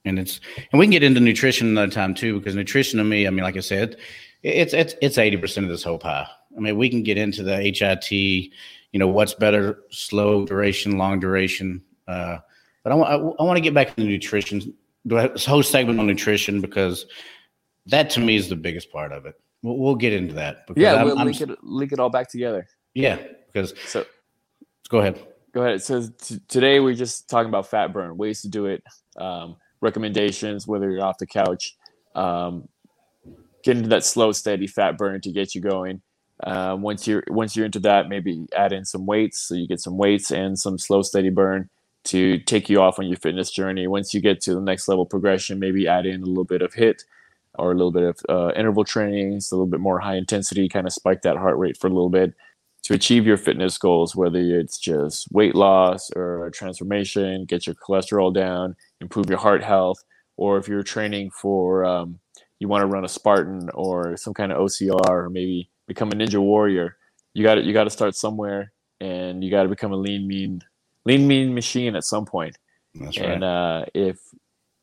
And 0.06 0.18
it's 0.18 0.40
and 0.72 0.80
we 0.80 0.86
can 0.86 0.92
get 0.92 1.04
into 1.04 1.20
nutrition 1.20 1.68
another 1.68 1.92
time 1.92 2.14
too, 2.14 2.40
because 2.40 2.56
nutrition 2.56 2.98
to 3.00 3.04
me, 3.04 3.28
I 3.28 3.30
mean, 3.30 3.44
like 3.44 3.58
I 3.58 3.62
said, 3.62 3.98
it's 4.44 4.74
it's 4.74 4.96
it's 5.02 5.18
eighty 5.18 5.38
percent 5.38 5.66
of 5.66 5.72
this 5.72 5.84
whole 5.84 6.00
pie. 6.00 6.28
I 6.56 6.60
mean, 6.60 6.78
we 6.78 6.90
can 6.90 7.04
get 7.04 7.18
into 7.18 7.44
the 7.44 7.58
HIT, 7.58 8.12
you 8.12 9.00
know, 9.00 9.08
what's 9.08 9.34
better, 9.34 9.80
slow 9.90 10.46
duration, 10.46 10.98
long 10.98 11.20
duration. 11.20 11.84
Uh, 12.08 12.38
but 12.84 12.92
I 12.92 12.96
want 12.96 13.10
I, 13.10 13.16
I 13.16 13.46
want 13.46 13.58
to 13.58 13.62
get 13.62 13.74
back 13.74 13.96
to 13.96 14.04
nutrition. 14.04 14.74
This 15.06 15.46
whole 15.46 15.64
segment 15.64 16.00
on 16.00 16.08
nutrition 16.08 16.62
because 16.62 17.06
that 17.88 18.10
to 18.12 18.20
me 18.20 18.36
is 18.36 18.50
the 18.50 18.56
biggest 18.56 18.92
part 18.92 19.12
of 19.12 19.26
it. 19.26 19.36
We'll, 19.64 19.78
we'll 19.78 19.96
get 19.96 20.14
into 20.14 20.34
that. 20.36 20.66
Yeah, 20.76 20.96
I'm, 20.96 21.06
we'll 21.06 21.20
I'm, 21.20 21.28
link 21.28 21.42
it 21.42 21.64
link 21.64 21.92
it 21.92 22.00
all 22.00 22.10
back 22.10 22.30
together. 22.30 22.68
Yeah, 22.94 23.18
because 23.48 23.74
so 23.86 24.06
go 24.90 25.00
ahead. 25.00 25.22
Go 25.54 25.62
ahead. 25.62 25.82
So 25.82 26.08
t- 26.08 26.40
today 26.48 26.80
we're 26.80 26.96
just 26.96 27.30
talking 27.30 27.50
about 27.50 27.68
fat 27.68 27.94
burn, 27.94 28.18
ways 28.18 28.42
to 28.42 28.50
do 28.50 28.68
it, 28.68 28.84
um, 29.18 29.58
recommendations, 29.82 30.66
whether 30.66 30.90
you're 30.90 31.04
off 31.04 31.18
the 31.18 31.28
couch, 31.28 31.76
um, 32.16 32.68
get 33.64 33.78
into 33.78 33.90
that 33.90 34.06
slow, 34.06 34.32
steady 34.32 34.68
fat 34.68 34.98
burn 34.98 35.22
to 35.22 35.32
get 35.32 35.54
you 35.54 35.62
going. 35.62 36.02
Uh, 36.44 36.76
once 36.80 37.06
you're 37.06 37.24
once 37.28 37.56
you're 37.56 37.66
into 37.66 37.80
that, 37.80 38.10
maybe 38.10 38.48
add 38.56 38.74
in 38.74 38.84
some 38.84 39.06
weights 39.06 39.40
so 39.40 39.54
you 39.54 39.68
get 39.68 39.80
some 39.80 39.98
weights 39.98 40.32
and 40.32 40.58
some 40.58 40.78
slow, 40.78 41.02
steady 41.02 41.30
burn 41.30 41.70
to 42.04 42.40
take 42.40 42.68
you 42.68 42.82
off 42.82 42.98
on 42.98 43.06
your 43.06 43.18
fitness 43.18 43.52
journey. 43.52 43.86
Once 43.86 44.14
you 44.14 44.22
get 44.22 44.42
to 44.42 44.56
the 44.56 44.62
next 44.62 44.88
level 44.88 45.06
progression, 45.06 45.60
maybe 45.60 45.88
add 45.88 46.08
in 46.08 46.24
a 46.24 46.26
little 46.26 46.44
bit 46.44 46.64
of 46.64 46.74
HIIT 46.74 47.04
or 47.58 47.72
a 47.72 47.76
little 47.76 47.92
bit 47.92 48.04
of 48.04 48.20
uh, 48.30 48.52
interval 48.56 48.84
trainings, 48.84 49.52
a 49.52 49.56
little 49.56 49.68
bit 49.68 49.80
more 49.80 50.00
high 50.00 50.16
intensity, 50.16 50.70
kind 50.70 50.88
of 50.88 50.94
spike 50.94 51.22
that 51.24 51.38
heart 51.38 51.58
rate 51.58 51.78
for 51.78 51.88
a 51.88 51.92
little 51.92 52.10
bit 52.10 52.34
to 52.84 52.94
achieve 52.94 53.28
your 53.28 53.38
fitness 53.38 53.78
goals, 53.78 54.16
whether 54.16 54.40
it's 54.40 54.78
just 54.80 55.28
weight 55.32 55.56
loss 55.56 56.10
or 56.16 56.50
transformation, 56.54 57.46
get 57.46 57.68
your 57.68 57.76
cholesterol 57.76 58.34
down, 58.34 58.76
improve 59.02 59.30
your 59.30 59.38
heart 59.38 59.64
health, 59.64 60.04
or 60.38 60.58
if 60.58 60.68
you're 60.68 60.82
training 60.82 61.30
for, 61.30 61.86
um, 61.86 62.20
you 62.60 62.68
want 62.68 62.82
to 62.82 62.88
run 62.88 63.06
a 63.06 63.10
Spartan 63.10 63.70
or 63.74 64.18
some 64.18 64.34
kind 64.34 64.52
of 64.52 64.58
OCR, 64.58 65.10
or 65.10 65.30
maybe 65.30 65.70
become 65.88 66.10
a 66.10 66.16
Ninja 66.16 66.40
Warrior. 66.40 66.98
You 67.34 67.44
got 67.44 67.56
to 67.56 67.62
you 67.62 67.74
got 67.74 67.86
to 67.86 67.90
start 67.90 68.16
somewhere, 68.16 68.72
and 69.00 69.44
you 69.44 69.52
got 69.52 69.64
to 69.64 69.70
become 69.70 69.92
a 69.92 69.98
lean 69.98 70.28
mean 70.28 70.62
lean 71.06 71.28
mean 71.28 71.54
machine 71.54 71.96
at 71.96 72.04
some 72.04 72.26
point. 72.26 72.58
That's 72.96 73.18
and 73.18 73.42
right. 73.42 73.82
uh, 73.82 73.86
if 73.94 74.20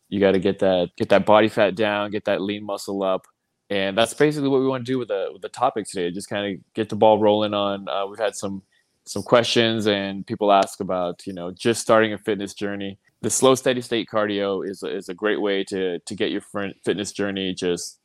you 0.09 0.21
got 0.21 0.33
to 0.33 0.39
get 0.39 0.61
that 0.61 0.91
get 0.97 1.11
that 1.11 1.27
body 1.27 1.49
fat 1.49 1.75
down, 1.75 2.11
get 2.11 2.25
that 2.27 2.41
lean 2.43 2.65
muscle 2.65 3.03
up, 3.03 3.27
and 3.71 3.97
that's 3.97 4.15
basically 4.15 4.49
what 4.49 4.61
we 4.61 4.67
want 4.67 4.85
to 4.87 4.93
do 4.93 4.99
with 4.99 5.09
the 5.09 5.29
with 5.33 5.43
the 5.43 5.49
topic 5.49 5.87
today. 5.87 6.11
Just 6.11 6.29
kind 6.29 6.55
of 6.55 6.75
get 6.75 6.89
the 6.89 6.97
ball 6.97 7.19
rolling 7.19 7.55
on. 7.55 7.89
Uh, 7.89 8.07
we've 8.07 8.19
had 8.19 8.35
some 8.35 8.63
some 9.07 9.23
questions 9.23 9.87
and 9.87 10.27
people 10.27 10.53
ask 10.53 10.81
about 10.81 11.27
you 11.27 11.33
know 11.33 11.51
just 11.51 11.81
starting 11.81 12.13
a 12.13 12.19
fitness 12.19 12.55
journey. 12.55 12.99
The 13.23 13.31
slow 13.31 13.55
steady 13.55 13.81
state 13.81 14.09
cardio 14.13 14.69
is 14.69 14.83
is 14.83 15.09
a 15.09 15.15
great 15.15 15.41
way 15.41 15.65
to 15.65 15.99
to 15.99 16.15
get 16.15 16.31
your 16.31 16.43
fitness 16.85 17.13
journey 17.13 17.55
just 17.55 18.01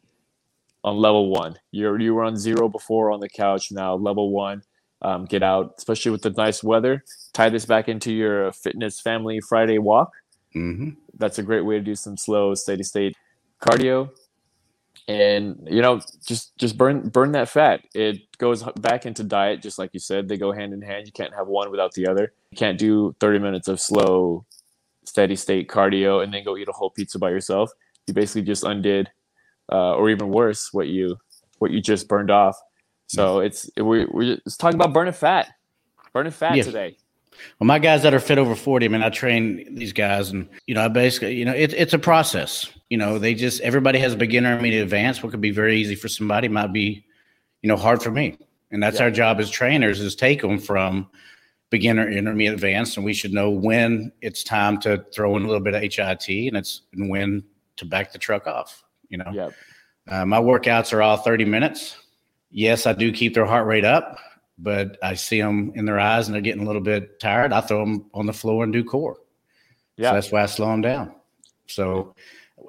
on 0.84 0.98
level 0.98 1.30
one. 1.30 1.56
You're 1.72 2.00
you 2.00 2.14
were 2.14 2.24
on 2.24 2.38
zero 2.38 2.70
before 2.70 3.12
on 3.12 3.20
the 3.22 3.30
couch. 3.30 3.72
Now 3.72 3.96
level 3.96 4.32
one. 4.32 4.64
Um, 5.02 5.26
get 5.26 5.44
out, 5.44 5.74
especially 5.78 6.12
with 6.12 6.22
the 6.22 6.30
nice 6.30 6.64
weather. 6.64 7.04
Tie 7.34 7.50
this 7.50 7.66
back 7.66 7.90
into 7.90 8.14
your 8.14 8.54
fitness 8.54 9.02
family 9.02 9.42
Friday 9.42 9.78
walk. 9.78 10.12
Mm-hmm 10.56 10.90
that's 11.16 11.38
a 11.38 11.44
great 11.44 11.62
way 11.62 11.76
to 11.76 11.82
do 11.82 11.96
some 11.96 12.18
slow, 12.18 12.56
steady 12.56 12.82
state 12.84 13.16
cardio. 13.62 14.10
And 15.08 15.68
you 15.70 15.82
know, 15.82 16.02
just 16.26 16.58
just 16.58 16.78
burn 16.78 17.10
burn 17.10 17.34
that 17.34 17.50
fat. 17.50 17.82
It 17.94 18.22
goes 18.38 18.64
back 18.80 19.06
into 19.06 19.24
diet, 19.24 19.62
just 19.62 19.78
like 19.78 19.92
you 19.94 20.00
said. 20.00 20.28
They 20.28 20.38
go 20.38 20.52
hand 20.52 20.74
in 20.74 20.82
hand. 20.82 21.06
You 21.06 21.12
can't 21.12 21.34
have 21.36 21.48
one 21.48 21.70
without 21.72 21.94
the 21.94 22.08
other. 22.08 22.34
You 22.52 22.58
can't 22.58 22.78
do 22.80 23.16
30 23.20 23.40
minutes 23.40 23.68
of 23.68 23.82
slow, 23.82 24.46
steady 25.06 25.36
state 25.36 25.68
cardio 25.70 26.24
and 26.24 26.34
then 26.34 26.44
go 26.44 26.56
eat 26.58 26.70
a 26.70 26.72
whole 26.72 26.90
pizza 26.90 27.20
by 27.20 27.30
yourself. 27.30 27.70
you 28.08 28.14
basically 28.14 28.42
just 28.42 28.64
undid, 28.64 29.10
uh, 29.72 29.94
or 29.96 30.10
even 30.10 30.30
worse, 30.30 30.74
what 30.74 30.88
you 30.88 31.18
what 31.60 31.72
you 31.72 31.82
just 31.82 32.08
burned 32.08 32.32
off. 32.32 32.58
So 33.08 33.40
it's 33.40 33.70
we 33.78 34.06
we're 34.06 34.38
just 34.38 34.60
talking 34.60 34.76
about 34.80 34.94
burning 34.94 35.14
fat, 35.14 35.50
burning 36.14 36.32
fat 36.32 36.56
Yeah. 36.58 36.64
today. 36.64 36.98
Well, 37.60 37.68
my 37.68 37.80
guys 37.80 38.04
that 38.04 38.14
are 38.14 38.20
fit 38.20 38.38
over 38.38 38.56
40, 38.56 38.86
I 38.86 38.90
mean, 38.90 39.04
I 39.04 39.10
train 39.10 39.76
these 39.76 39.94
guys 39.94 40.32
and, 40.32 40.48
you 40.68 40.76
know, 40.76 40.82
I 40.86 40.88
basically, 40.88 41.36
you 41.36 41.46
know, 41.46 41.54
it, 41.54 41.74
it's 41.74 41.94
a 41.94 42.00
process. 42.00 42.70
You 42.90 42.98
know, 42.98 43.18
they 43.20 43.34
just, 43.34 43.62
everybody 43.62 44.00
has 44.00 44.14
a 44.14 44.18
beginner, 44.18 44.52
intermediate, 44.52 44.84
advanced. 44.84 45.24
What 45.24 45.32
could 45.32 45.42
be 45.42 45.52
very 45.52 45.78
easy 45.78 45.96
for 45.96 46.08
somebody 46.08 46.48
might 46.48 46.74
be, 46.74 47.06
you 47.62 47.68
know, 47.68 47.78
hard 47.78 48.02
for 48.04 48.12
me. 48.12 48.38
And 48.72 48.82
that's 48.82 48.98
Yeah. 48.98 49.04
our 49.06 49.12
job 49.12 49.40
as 49.40 49.50
trainers 49.50 50.00
is 50.00 50.16
take 50.16 50.42
them 50.42 50.58
from 50.60 51.08
beginner, 51.70 52.10
intermediate, 52.10 52.54
advanced. 52.54 52.98
And 52.98 53.06
we 53.06 53.14
should 53.14 53.34
know 53.34 53.50
when 53.50 54.12
it's 54.22 54.44
time 54.44 54.80
to 54.82 55.04
throw 55.14 55.36
in 55.38 55.44
a 55.44 55.48
little 55.48 55.64
bit 55.64 55.74
of 55.74 55.82
HIT 55.82 56.28
and 56.48 56.58
it's 56.58 56.82
and 56.94 57.10
when 57.10 57.44
to 57.78 57.86
back 57.86 58.12
the 58.12 58.20
truck 58.20 58.46
off, 58.48 58.84
you 59.10 59.18
know. 59.18 59.32
Yep. 59.34 59.54
Uh, 60.08 60.26
my 60.26 60.40
workouts 60.40 60.94
are 60.94 61.02
all 61.02 61.18
30 61.18 61.46
minutes. 61.46 61.96
Yes, 62.52 62.86
I 62.86 62.94
do 62.94 63.12
keep 63.12 63.34
their 63.34 63.46
heart 63.46 63.66
rate 63.66 63.86
up, 63.86 64.18
but 64.64 64.98
I 65.04 65.14
see 65.16 65.42
them 65.42 65.74
in 65.76 65.86
their 65.86 66.00
eyes 66.00 66.28
and 66.28 66.34
they're 66.34 66.42
getting 66.42 66.64
a 66.64 66.66
little 66.66 66.82
bit 66.82 67.20
tired. 67.20 67.52
I 67.52 67.62
throw 67.62 67.80
them 67.80 68.10
on 68.14 68.26
the 68.26 68.34
floor 68.34 68.64
and 68.64 68.72
do 68.72 68.84
core. 68.84 69.18
Yeah. 69.98 70.10
So 70.10 70.14
that's 70.16 70.32
why 70.32 70.44
I 70.44 70.46
slow 70.46 70.72
them 70.72 70.82
down. 70.82 71.14
So 71.68 72.16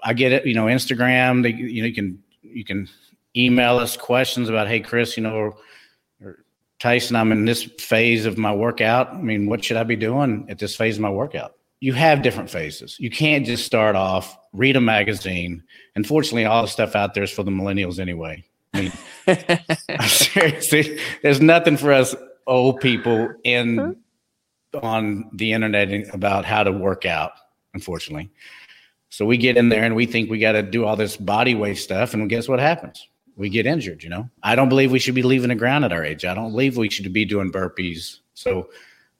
I 0.03 0.13
get 0.13 0.33
it, 0.33 0.45
you 0.45 0.55
know, 0.55 0.67
Instagram, 0.67 1.43
they, 1.43 1.51
you 1.51 1.83
know, 1.83 1.87
you 1.87 1.95
can, 1.95 2.23
you 2.43 2.65
can 2.65 2.89
email 3.37 3.79
us 3.79 3.97
questions 3.97 4.49
about, 4.49 4.67
Hey, 4.67 4.81
Chris, 4.81 5.17
you 5.17 5.23
know, 5.23 5.35
or, 5.35 5.57
or 6.21 6.45
Tyson, 6.81 7.17
I'm 7.17 7.31
in 7.31 7.45
this 7.45 7.63
phase 7.63 8.27
of 8.27 8.39
my 8.39 8.53
workout. 8.53 9.11
I 9.11 9.23
mean, 9.23 9.47
what 9.47 9.65
should 9.65 9.77
I 9.77 9.85
be 9.85 9.97
doing 9.97 10.47
at 10.49 10.59
this 10.59 10.75
phase 10.75 10.97
of 10.97 11.03
my 11.03 11.11
workout? 11.11 11.55
You 11.81 11.93
have 11.93 12.23
different 12.23 12.51
phases. 12.51 12.97
You 12.99 13.11
can't 13.11 13.47
just 13.47 13.65
start 13.65 13.95
off, 13.95 14.37
read 14.53 14.75
a 14.75 14.81
magazine. 14.81 15.63
Unfortunately, 15.95 16.45
all 16.45 16.63
the 16.63 16.69
stuff 16.69 16.97
out 16.97 17.15
there 17.15 17.23
is 17.23 17.31
for 17.31 17.43
the 17.43 17.51
millennials 17.51 18.01
anyway. 18.01 18.43
I 18.75 18.81
mean, 18.81 20.09
seriously, 20.09 20.99
there's 21.23 21.41
nothing 21.41 21.77
for 21.77 21.93
us 21.93 22.15
old 22.47 22.81
people 22.81 23.33
in 23.45 23.97
on 24.83 25.31
the 25.33 25.53
internet 25.53 26.13
about 26.13 26.45
how 26.45 26.65
to 26.65 26.73
work 26.73 27.07
out, 27.07 27.33
unfortunately. 27.75 28.31
So 29.09 29.25
we 29.25 29.37
get 29.37 29.57
in 29.57 29.69
there 29.69 29.85
and 29.85 29.95
we 29.95 30.07
think 30.07 30.29
we 30.29 30.41
got 30.41 30.53
to 30.53 30.63
do 30.63 30.85
all 30.85 30.97
this 30.97 31.17
body 31.17 31.55
weight 31.55 31.79
stuff, 31.79 32.15
and 32.15 32.29
guess 32.29 32.49
what 32.49 32.59
happens? 32.59 33.07
We 33.37 33.49
get 33.49 33.67
injured. 33.67 34.03
You 34.03 34.11
know, 34.11 34.29
I 34.43 34.57
don't 34.57 34.69
believe 34.69 34.91
we 34.91 34.99
should 34.99 35.15
be 35.15 35.23
leaving 35.23 35.49
the 35.49 35.55
ground 35.55 35.85
at 35.85 35.93
our 35.93 36.05
age. 36.05 36.25
I 36.25 36.35
don't 36.35 36.51
believe 36.51 36.77
we 36.77 36.91
should 36.91 37.13
be 37.13 37.25
doing 37.25 37.53
burpees. 37.53 38.19
So 38.35 38.69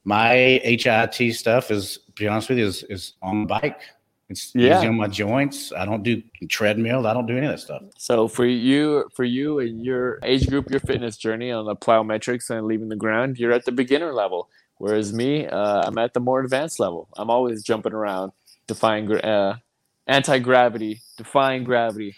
my 0.05 0.61
HIT 0.65 1.35
stuff 1.35 1.71
is, 1.71 1.99
to 2.17 2.23
be 2.23 2.29
honest 2.29 2.49
with 2.49 2.59
you, 2.59 2.67
is, 2.67 2.83
is 2.85 3.13
on 3.23 3.43
the 3.43 3.47
bike. 3.47 3.81
It's 4.29 4.53
Yeah. 4.55 4.79
easy 4.79 4.89
on 4.89 4.97
my 4.97 5.09
joints. 5.09 5.73
I 5.73 5.85
don't 5.85 6.03
do 6.03 6.23
treadmill. 6.49 7.07
I 7.07 7.13
don't 7.15 7.27
do 7.27 7.37
any 7.37 7.47
of 7.47 7.53
that 7.53 7.61
stuff. 7.61 7.83
So 7.99 8.29
for 8.29 8.47
you, 8.47 9.09
for 9.15 9.25
you 9.25 9.59
and 9.61 9.85
your 9.85 10.19
age 10.23 10.49
group, 10.49 10.71
your 10.71 10.81
fitness 10.81 11.17
journey 11.17 11.51
on 11.51 11.67
the 11.67 11.77
plyometrics 11.77 12.51
and 12.51 12.67
leaving 12.67 12.89
the 12.89 12.97
ground, 12.97 13.39
you're 13.39 13.53
at 13.53 13.65
the 13.65 13.73
beginner 13.73 14.13
level. 14.13 14.49
Whereas 14.79 15.13
me, 15.13 15.47
uh, 15.47 15.83
I'm 15.87 15.99
at 15.99 16.15
the 16.15 16.21
more 16.21 16.41
advanced 16.41 16.81
level. 16.81 17.09
I'm 17.17 17.31
always 17.31 17.63
jumping 17.63 17.93
around, 17.93 18.33
defying 18.67 19.11
uh, 19.13 19.59
anti 20.07 20.39
gravity, 20.39 21.01
defying 21.17 21.65
gravity, 21.65 22.15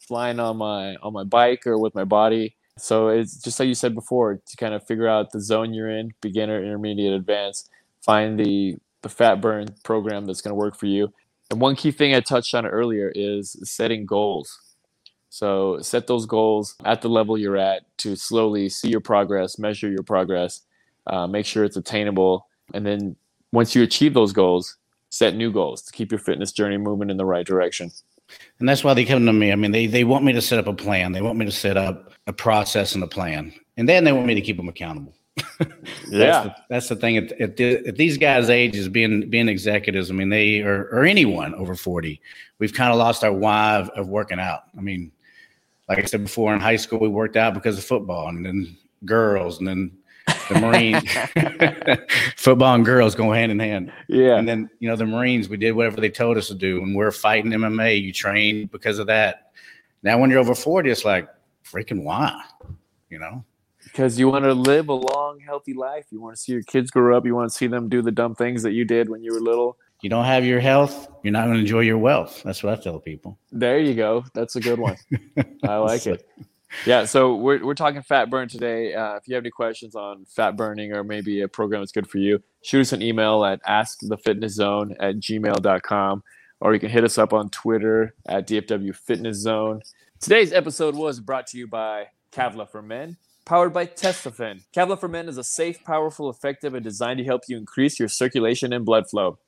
flying 0.00 0.40
on 0.40 0.56
my 0.56 0.96
on 0.96 1.12
my 1.12 1.24
bike 1.24 1.66
or 1.66 1.78
with 1.78 1.94
my 1.94 2.04
body. 2.04 2.56
So 2.78 3.08
it's 3.08 3.36
just 3.36 3.60
like 3.60 3.68
you 3.68 3.74
said 3.74 3.94
before 3.94 4.36
to 4.46 4.56
kind 4.56 4.74
of 4.74 4.86
figure 4.86 5.08
out 5.08 5.32
the 5.32 5.40
zone 5.40 5.74
you're 5.74 5.90
in, 5.90 6.12
beginner, 6.20 6.62
intermediate, 6.62 7.12
advanced. 7.12 7.68
Find 8.00 8.38
the 8.38 8.76
the 9.02 9.08
fat 9.08 9.40
burn 9.40 9.66
program 9.84 10.26
that's 10.26 10.40
going 10.40 10.52
to 10.52 10.56
work 10.56 10.76
for 10.76 10.86
you. 10.86 11.12
And 11.50 11.60
one 11.60 11.76
key 11.76 11.90
thing 11.90 12.14
I 12.14 12.20
touched 12.20 12.54
on 12.54 12.66
earlier 12.66 13.12
is 13.14 13.56
setting 13.62 14.06
goals. 14.06 14.58
So 15.28 15.78
set 15.80 16.06
those 16.06 16.26
goals 16.26 16.76
at 16.84 17.00
the 17.00 17.08
level 17.08 17.38
you're 17.38 17.56
at 17.56 17.82
to 17.98 18.16
slowly 18.16 18.68
see 18.68 18.88
your 18.88 19.00
progress, 19.00 19.58
measure 19.58 19.90
your 19.90 20.02
progress, 20.02 20.62
uh, 21.06 21.26
make 21.26 21.46
sure 21.46 21.64
it's 21.64 21.76
attainable, 21.76 22.46
and 22.74 22.86
then 22.86 23.16
once 23.52 23.74
you 23.74 23.82
achieve 23.82 24.14
those 24.14 24.32
goals, 24.32 24.76
set 25.10 25.34
new 25.34 25.52
goals 25.52 25.82
to 25.82 25.92
keep 25.92 26.10
your 26.10 26.18
fitness 26.18 26.52
journey 26.52 26.78
moving 26.78 27.10
in 27.10 27.16
the 27.16 27.24
right 27.24 27.46
direction. 27.46 27.90
And 28.58 28.68
that's 28.68 28.82
why 28.82 28.94
they 28.94 29.04
come 29.04 29.26
to 29.26 29.32
me. 29.32 29.52
I 29.52 29.56
mean, 29.56 29.72
they 29.72 29.86
they 29.86 30.04
want 30.04 30.24
me 30.24 30.32
to 30.32 30.40
set 30.40 30.58
up 30.58 30.66
a 30.66 30.72
plan. 30.72 31.12
They 31.12 31.20
want 31.20 31.38
me 31.38 31.44
to 31.44 31.52
set 31.52 31.76
up 31.76 32.12
a 32.26 32.32
process 32.32 32.94
and 32.94 33.04
a 33.04 33.06
plan, 33.06 33.52
and 33.76 33.88
then 33.88 34.04
they 34.04 34.12
want 34.12 34.26
me 34.26 34.34
to 34.34 34.40
keep 34.40 34.56
them 34.56 34.68
accountable. 34.68 35.14
That's 36.10 36.44
the, 36.44 36.54
that's 36.68 36.88
the 36.88 36.96
thing. 36.96 37.16
At, 37.16 37.32
at, 37.40 37.56
the, 37.56 37.86
at 37.86 37.96
these 37.96 38.18
guys' 38.18 38.50
ages, 38.50 38.86
being 38.86 39.30
being 39.30 39.48
executives, 39.48 40.10
I 40.10 40.14
mean, 40.14 40.28
they 40.28 40.60
or 40.60 40.88
or 40.92 41.04
anyone 41.04 41.54
over 41.54 41.74
forty, 41.74 42.20
we've 42.58 42.74
kind 42.74 42.92
of 42.92 42.98
lost 42.98 43.24
our 43.24 43.32
why 43.32 43.76
of, 43.76 43.88
of 43.90 44.08
working 44.08 44.38
out. 44.38 44.64
I 44.76 44.82
mean, 44.82 45.10
like 45.88 45.98
I 45.98 46.04
said 46.04 46.22
before, 46.22 46.52
in 46.52 46.60
high 46.60 46.76
school, 46.76 46.98
we 46.98 47.08
worked 47.08 47.38
out 47.38 47.54
because 47.54 47.78
of 47.78 47.84
football, 47.84 48.28
and 48.28 48.44
then 48.44 48.76
girls, 49.06 49.58
and 49.58 49.66
then 49.66 49.96
the 50.48 50.60
Marines. 50.60 51.10
football 52.36 52.74
and 52.74 52.84
girls 52.84 53.14
go 53.14 53.32
hand 53.32 53.52
in 53.52 53.58
hand. 53.58 53.92
yeah, 54.08 54.36
And 54.36 54.48
then, 54.48 54.70
you 54.78 54.88
know, 54.88 54.96
the 54.96 55.06
Marines, 55.06 55.48
we 55.48 55.56
did 55.56 55.72
whatever 55.72 56.00
they 56.00 56.10
told 56.10 56.36
us 56.36 56.48
to 56.48 56.54
do. 56.54 56.80
When 56.80 56.94
we're 56.94 57.10
fighting 57.10 57.50
MMA, 57.50 58.00
you 58.00 58.12
train 58.12 58.66
because 58.66 58.98
of 58.98 59.06
that. 59.08 59.52
Now, 60.02 60.18
when 60.18 60.30
you're 60.30 60.40
over 60.40 60.54
40, 60.54 60.90
it's 60.90 61.04
like, 61.04 61.28
freaking 61.64 62.02
why? 62.02 62.42
You 63.08 63.18
know? 63.18 63.44
Because 63.92 64.18
you 64.18 64.28
want 64.28 64.44
to 64.44 64.54
live 64.54 64.88
a 64.88 64.94
long, 64.94 65.38
healthy 65.40 65.74
life. 65.74 66.06
You 66.10 66.20
want 66.20 66.34
to 66.34 66.40
see 66.40 66.52
your 66.52 66.62
kids 66.62 66.90
grow 66.90 67.16
up. 67.16 67.26
You 67.26 67.34
want 67.34 67.50
to 67.50 67.56
see 67.56 67.66
them 67.66 67.88
do 67.88 68.00
the 68.00 68.10
dumb 68.10 68.34
things 68.34 68.62
that 68.62 68.72
you 68.72 68.84
did 68.84 69.08
when 69.08 69.22
you 69.22 69.34
were 69.34 69.40
little. 69.40 69.76
You 70.00 70.10
don't 70.10 70.24
have 70.24 70.44
your 70.44 70.58
health, 70.58 71.08
you're 71.22 71.32
not 71.32 71.44
going 71.44 71.54
to 71.54 71.60
enjoy 71.60 71.80
your 71.80 71.98
wealth. 71.98 72.42
That's 72.42 72.62
what 72.62 72.76
I 72.76 72.82
tell 72.82 72.98
people. 72.98 73.38
There 73.52 73.78
you 73.78 73.94
go. 73.94 74.24
That's 74.34 74.56
a 74.56 74.60
good 74.60 74.80
one. 74.80 74.96
I 75.62 75.76
like 75.76 76.06
it. 76.06 76.26
Yeah, 76.86 77.04
so 77.04 77.36
we're, 77.36 77.64
we're 77.64 77.74
talking 77.74 78.02
fat 78.02 78.30
burn 78.30 78.48
today. 78.48 78.94
Uh, 78.94 79.16
if 79.16 79.28
you 79.28 79.34
have 79.34 79.44
any 79.44 79.50
questions 79.50 79.94
on 79.94 80.24
fat 80.24 80.56
burning 80.56 80.92
or 80.92 81.04
maybe 81.04 81.42
a 81.42 81.48
program 81.48 81.82
that's 81.82 81.92
good 81.92 82.08
for 82.08 82.18
you, 82.18 82.42
shoot 82.62 82.80
us 82.80 82.92
an 82.92 83.02
email 83.02 83.44
at 83.44 83.62
askthefitnesszone 83.64 84.96
at 84.98 85.16
gmail.com 85.16 86.22
or 86.60 86.74
you 86.74 86.80
can 86.80 86.90
hit 86.90 87.04
us 87.04 87.18
up 87.18 87.32
on 87.32 87.50
Twitter 87.50 88.14
at 88.26 88.48
DFW 88.48 88.96
Fitness 88.96 89.36
Zone. 89.36 89.82
Today's 90.20 90.52
episode 90.52 90.94
was 90.94 91.20
brought 91.20 91.46
to 91.48 91.58
you 91.58 91.66
by 91.66 92.06
Kavla 92.32 92.68
for 92.68 92.80
Men, 92.80 93.16
powered 93.44 93.72
by 93.72 93.86
Testofen. 93.86 94.62
Men 95.10 95.28
is 95.28 95.38
a 95.38 95.44
safe, 95.44 95.82
powerful, 95.84 96.30
effective, 96.30 96.74
and 96.74 96.84
designed 96.84 97.18
to 97.18 97.24
help 97.24 97.42
you 97.48 97.56
increase 97.56 97.98
your 97.98 98.08
circulation 98.08 98.72
and 98.72 98.84
blood 98.84 99.08
flow. 99.08 99.38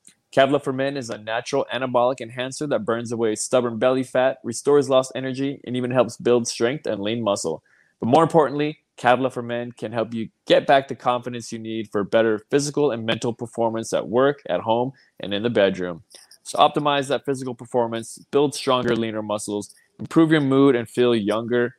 Men 0.73 0.97
is 0.97 1.11
a 1.11 1.19
natural 1.19 1.67
anabolic 1.73 2.21
enhancer 2.21 2.67
that 2.67 2.85
burns 2.85 3.13
away 3.13 3.37
stubborn 3.37 3.79
belly 3.79 4.03
fat, 4.03 4.39
restores 4.43 4.89
lost 4.89 5.13
energy, 5.15 5.61
and 5.65 5.77
even 5.77 5.91
helps 5.93 6.17
build 6.17 6.49
strength 6.49 6.87
and 6.87 7.03
lean 7.03 7.23
muscle. 7.23 7.63
But 8.01 8.09
more 8.09 8.23
importantly, 8.23 8.81
Men 9.03 9.73
can 9.73 9.93
help 9.93 10.15
you 10.15 10.29
get 10.47 10.67
back 10.67 10.89
the 10.89 10.95
confidence 10.95 11.53
you 11.53 11.59
need 11.59 11.91
for 11.91 12.05
better 12.05 12.41
physical 12.51 12.91
and 12.93 13.05
mental 13.05 13.33
performance 13.33 13.93
at 13.93 14.09
work, 14.09 14.43
at 14.49 14.61
home, 14.61 14.93
and 15.21 15.35
in 15.35 15.43
the 15.43 15.51
bedroom. 15.51 16.03
So 16.45 16.59
optimize 16.59 17.09
that 17.09 17.25
physical 17.25 17.55
performance, 17.55 18.19
build 18.31 18.55
stronger, 18.55 18.95
leaner 18.95 19.23
muscles, 19.23 19.75
improve 19.99 20.31
your 20.31 20.43
mood, 20.43 20.77
and 20.77 20.89
feel 20.89 21.15
younger, 21.15 21.77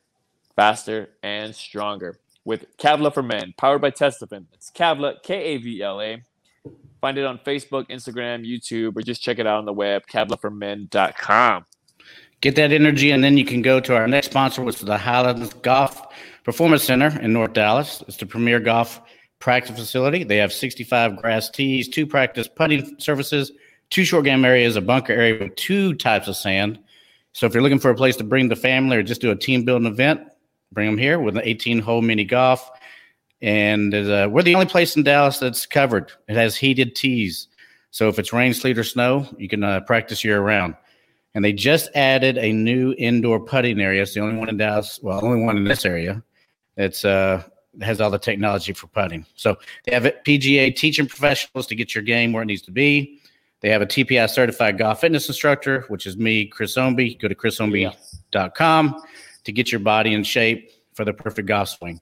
faster, 0.55 1.09
and 1.23 1.53
stronger. 1.55 2.19
With 2.43 2.65
Kavla 2.77 3.13
for 3.13 3.23
Men, 3.23 3.53
powered 3.57 3.81
by 3.81 3.91
Testofen. 3.91 4.45
It's 4.53 4.69
Kavla, 4.71 5.21
K 5.23 5.35
A 5.35 5.57
V 5.57 5.81
L 5.81 6.01
A. 6.01 6.21
Find 7.01 7.17
it 7.17 7.25
on 7.25 7.37
Facebook, 7.39 7.89
Instagram, 7.89 8.45
YouTube, 8.45 8.95
or 8.97 9.01
just 9.01 9.21
check 9.21 9.39
it 9.39 9.45
out 9.45 9.59
on 9.59 9.65
the 9.65 9.73
web, 9.73 10.03
kavlaformen.com. 10.07 11.65
Get 12.41 12.55
that 12.55 12.71
energy, 12.71 13.11
and 13.11 13.23
then 13.23 13.37
you 13.37 13.45
can 13.45 13.61
go 13.61 13.79
to 13.79 13.95
our 13.95 14.07
next 14.07 14.27
sponsor, 14.27 14.61
which 14.61 14.75
is 14.75 14.81
the 14.81 14.97
Highlands 14.97 15.53
Golf 15.55 16.01
Performance 16.43 16.83
Center 16.83 17.19
in 17.19 17.33
North 17.33 17.53
Dallas. 17.53 18.03
It's 18.07 18.17
the 18.17 18.25
premier 18.25 18.59
golf 18.59 19.01
practice 19.39 19.77
facility. 19.77 20.23
They 20.23 20.37
have 20.37 20.53
65 20.53 21.17
grass 21.17 21.49
tees, 21.49 21.87
two 21.87 22.05
practice 22.05 22.47
putting 22.47 22.99
surfaces, 22.99 23.51
two 23.89 24.05
short 24.05 24.25
game 24.25 24.45
areas, 24.45 24.75
a 24.75 24.81
bunker 24.81 25.13
area 25.13 25.43
with 25.43 25.55
two 25.55 25.93
types 25.95 26.27
of 26.27 26.35
sand. 26.35 26.79
So 27.33 27.45
if 27.45 27.53
you're 27.53 27.63
looking 27.63 27.79
for 27.79 27.91
a 27.91 27.95
place 27.95 28.15
to 28.17 28.23
bring 28.23 28.49
the 28.49 28.55
family 28.55 28.97
or 28.97 29.03
just 29.03 29.21
do 29.21 29.31
a 29.31 29.35
team 29.35 29.65
building 29.65 29.87
event, 29.87 30.21
bring 30.75 30.88
them 30.88 30.97
here 30.97 31.19
with 31.19 31.35
an 31.35 31.41
18 31.43 31.79
hole 31.79 32.03
mini 32.03 32.25
golf. 32.25 32.69
And 33.41 33.93
uh, 33.93 34.29
we're 34.31 34.43
the 34.43 34.53
only 34.53 34.67
place 34.67 34.95
in 34.95 35.03
Dallas 35.03 35.39
that's 35.39 35.65
covered. 35.65 36.11
It 36.27 36.35
has 36.35 36.55
heated 36.55 36.95
tees. 36.95 37.47
So 37.89 38.09
if 38.09 38.19
it's 38.19 38.33
rain, 38.33 38.53
sleet, 38.53 38.77
or 38.77 38.83
snow, 38.83 39.27
you 39.38 39.47
can 39.47 39.63
uh, 39.63 39.79
practice 39.81 40.23
year 40.23 40.41
round. 40.41 40.75
And 41.33 41.43
they 41.43 41.53
just 41.53 41.89
added 41.95 42.38
a 42.38 42.51
new 42.51 42.93
indoor 42.97 43.39
putting 43.39 43.79
area. 43.81 44.03
It's 44.03 44.13
the 44.13 44.21
only 44.21 44.38
one 44.38 44.49
in 44.49 44.57
Dallas. 44.57 44.99
Well, 45.01 45.23
only 45.23 45.43
one 45.43 45.57
in 45.57 45.63
this 45.63 45.85
area. 45.85 46.23
It's 46.77 47.03
uh 47.03 47.43
has 47.81 47.99
all 47.99 48.09
the 48.09 48.17
technology 48.17 48.71
for 48.71 48.88
putting. 48.88 49.25
So 49.35 49.57
they 49.83 49.93
have 49.93 50.03
PGA 50.03 50.73
teaching 50.73 51.07
professionals 51.07 51.67
to 51.67 51.75
get 51.75 51.93
your 51.93 52.05
game 52.05 52.31
where 52.31 52.41
it 52.41 52.45
needs 52.45 52.61
to 52.63 52.71
be. 52.71 53.19
They 53.59 53.69
have 53.69 53.81
a 53.81 53.85
TPI 53.85 54.29
certified 54.29 54.77
golf 54.77 55.01
fitness 55.01 55.27
instructor, 55.27 55.81
which 55.89 56.05
is 56.05 56.15
me, 56.15 56.45
Chris 56.45 56.75
Omby. 56.77 57.19
Go 57.19 57.27
to 57.27 57.35
chrisomby.com 57.35 58.95
to 59.45 59.51
get 59.51 59.71
your 59.71 59.79
body 59.79 60.13
in 60.13 60.23
shape 60.23 60.69
for 60.93 61.05
the 61.05 61.13
perfect 61.13 61.47
golf 61.47 61.69
swing. 61.69 61.99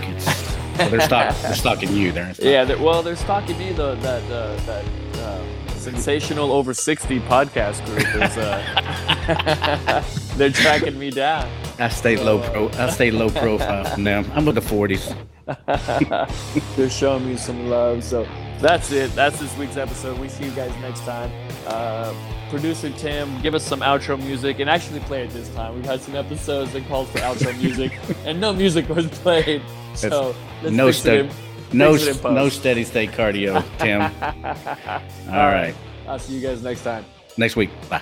They're, 0.77 1.01
stalk, 1.01 1.35
they're 1.41 1.55
stalking 1.55 1.93
you. 1.93 2.11
They're 2.11 2.33
stalking. 2.33 2.51
yeah. 2.51 2.63
They're, 2.63 2.81
well, 2.81 3.03
they're 3.03 3.15
stalking 3.15 3.57
me. 3.57 3.71
though. 3.73 3.95
that 3.95 4.23
uh, 4.31 4.55
that 4.65 4.85
uh, 5.19 5.43
sensational 5.75 6.53
over 6.53 6.73
sixty 6.73 7.19
podcast 7.19 7.85
group 7.85 8.07
is. 8.15 8.37
Uh, 8.37 10.03
they're 10.37 10.51
tracking 10.51 10.97
me 10.97 11.11
down. 11.11 11.49
I 11.79 11.89
stay 11.89 12.15
so, 12.15 12.23
low 12.23 12.39
pro. 12.51 12.69
I 12.69 12.89
stay 12.91 13.11
low 13.11 13.29
profile 13.29 13.85
from 13.85 14.03
them. 14.03 14.31
I'm 14.33 14.45
with 14.45 14.55
the 14.55 14.61
forties. 14.61 15.13
they're 16.77 16.89
showing 16.89 17.27
me 17.27 17.35
some 17.35 17.69
love. 17.69 18.03
So 18.03 18.25
that's 18.61 18.91
it. 18.91 19.13
That's 19.15 19.39
this 19.39 19.55
week's 19.57 19.77
episode. 19.77 20.19
We 20.19 20.29
see 20.29 20.45
you 20.45 20.51
guys 20.51 20.71
next 20.81 21.01
time. 21.01 21.31
Uh, 21.67 22.13
producer 22.49 22.89
Tim, 22.91 23.41
give 23.41 23.55
us 23.55 23.65
some 23.65 23.79
outro 23.79 24.21
music 24.21 24.59
and 24.59 24.69
actually 24.69 24.99
play 25.01 25.23
it 25.23 25.31
this 25.31 25.49
time. 25.55 25.75
We've 25.75 25.85
had 25.85 26.01
some 26.01 26.15
episodes 26.15 26.73
that 26.73 26.87
called 26.87 27.07
for 27.09 27.19
outro 27.19 27.57
music 27.61 27.97
and 28.25 28.39
no 28.39 28.53
music 28.53 28.87
was 28.89 29.07
played. 29.07 29.61
So 29.95 30.35
no 30.63 30.91
steady, 30.91 31.29
no, 31.73 31.97
no 32.23 32.49
steady 32.49 32.83
state 32.83 33.11
cardio, 33.11 33.63
Tim. 33.79 34.01
All, 35.33 35.47
right. 35.47 35.75
I'll 36.07 36.19
see 36.19 36.35
you 36.35 36.41
guys 36.41 36.61
next 36.61 36.83
time. 36.83 37.05
Next 37.37 37.55
week. 37.55 37.69
Bye. 37.89 38.01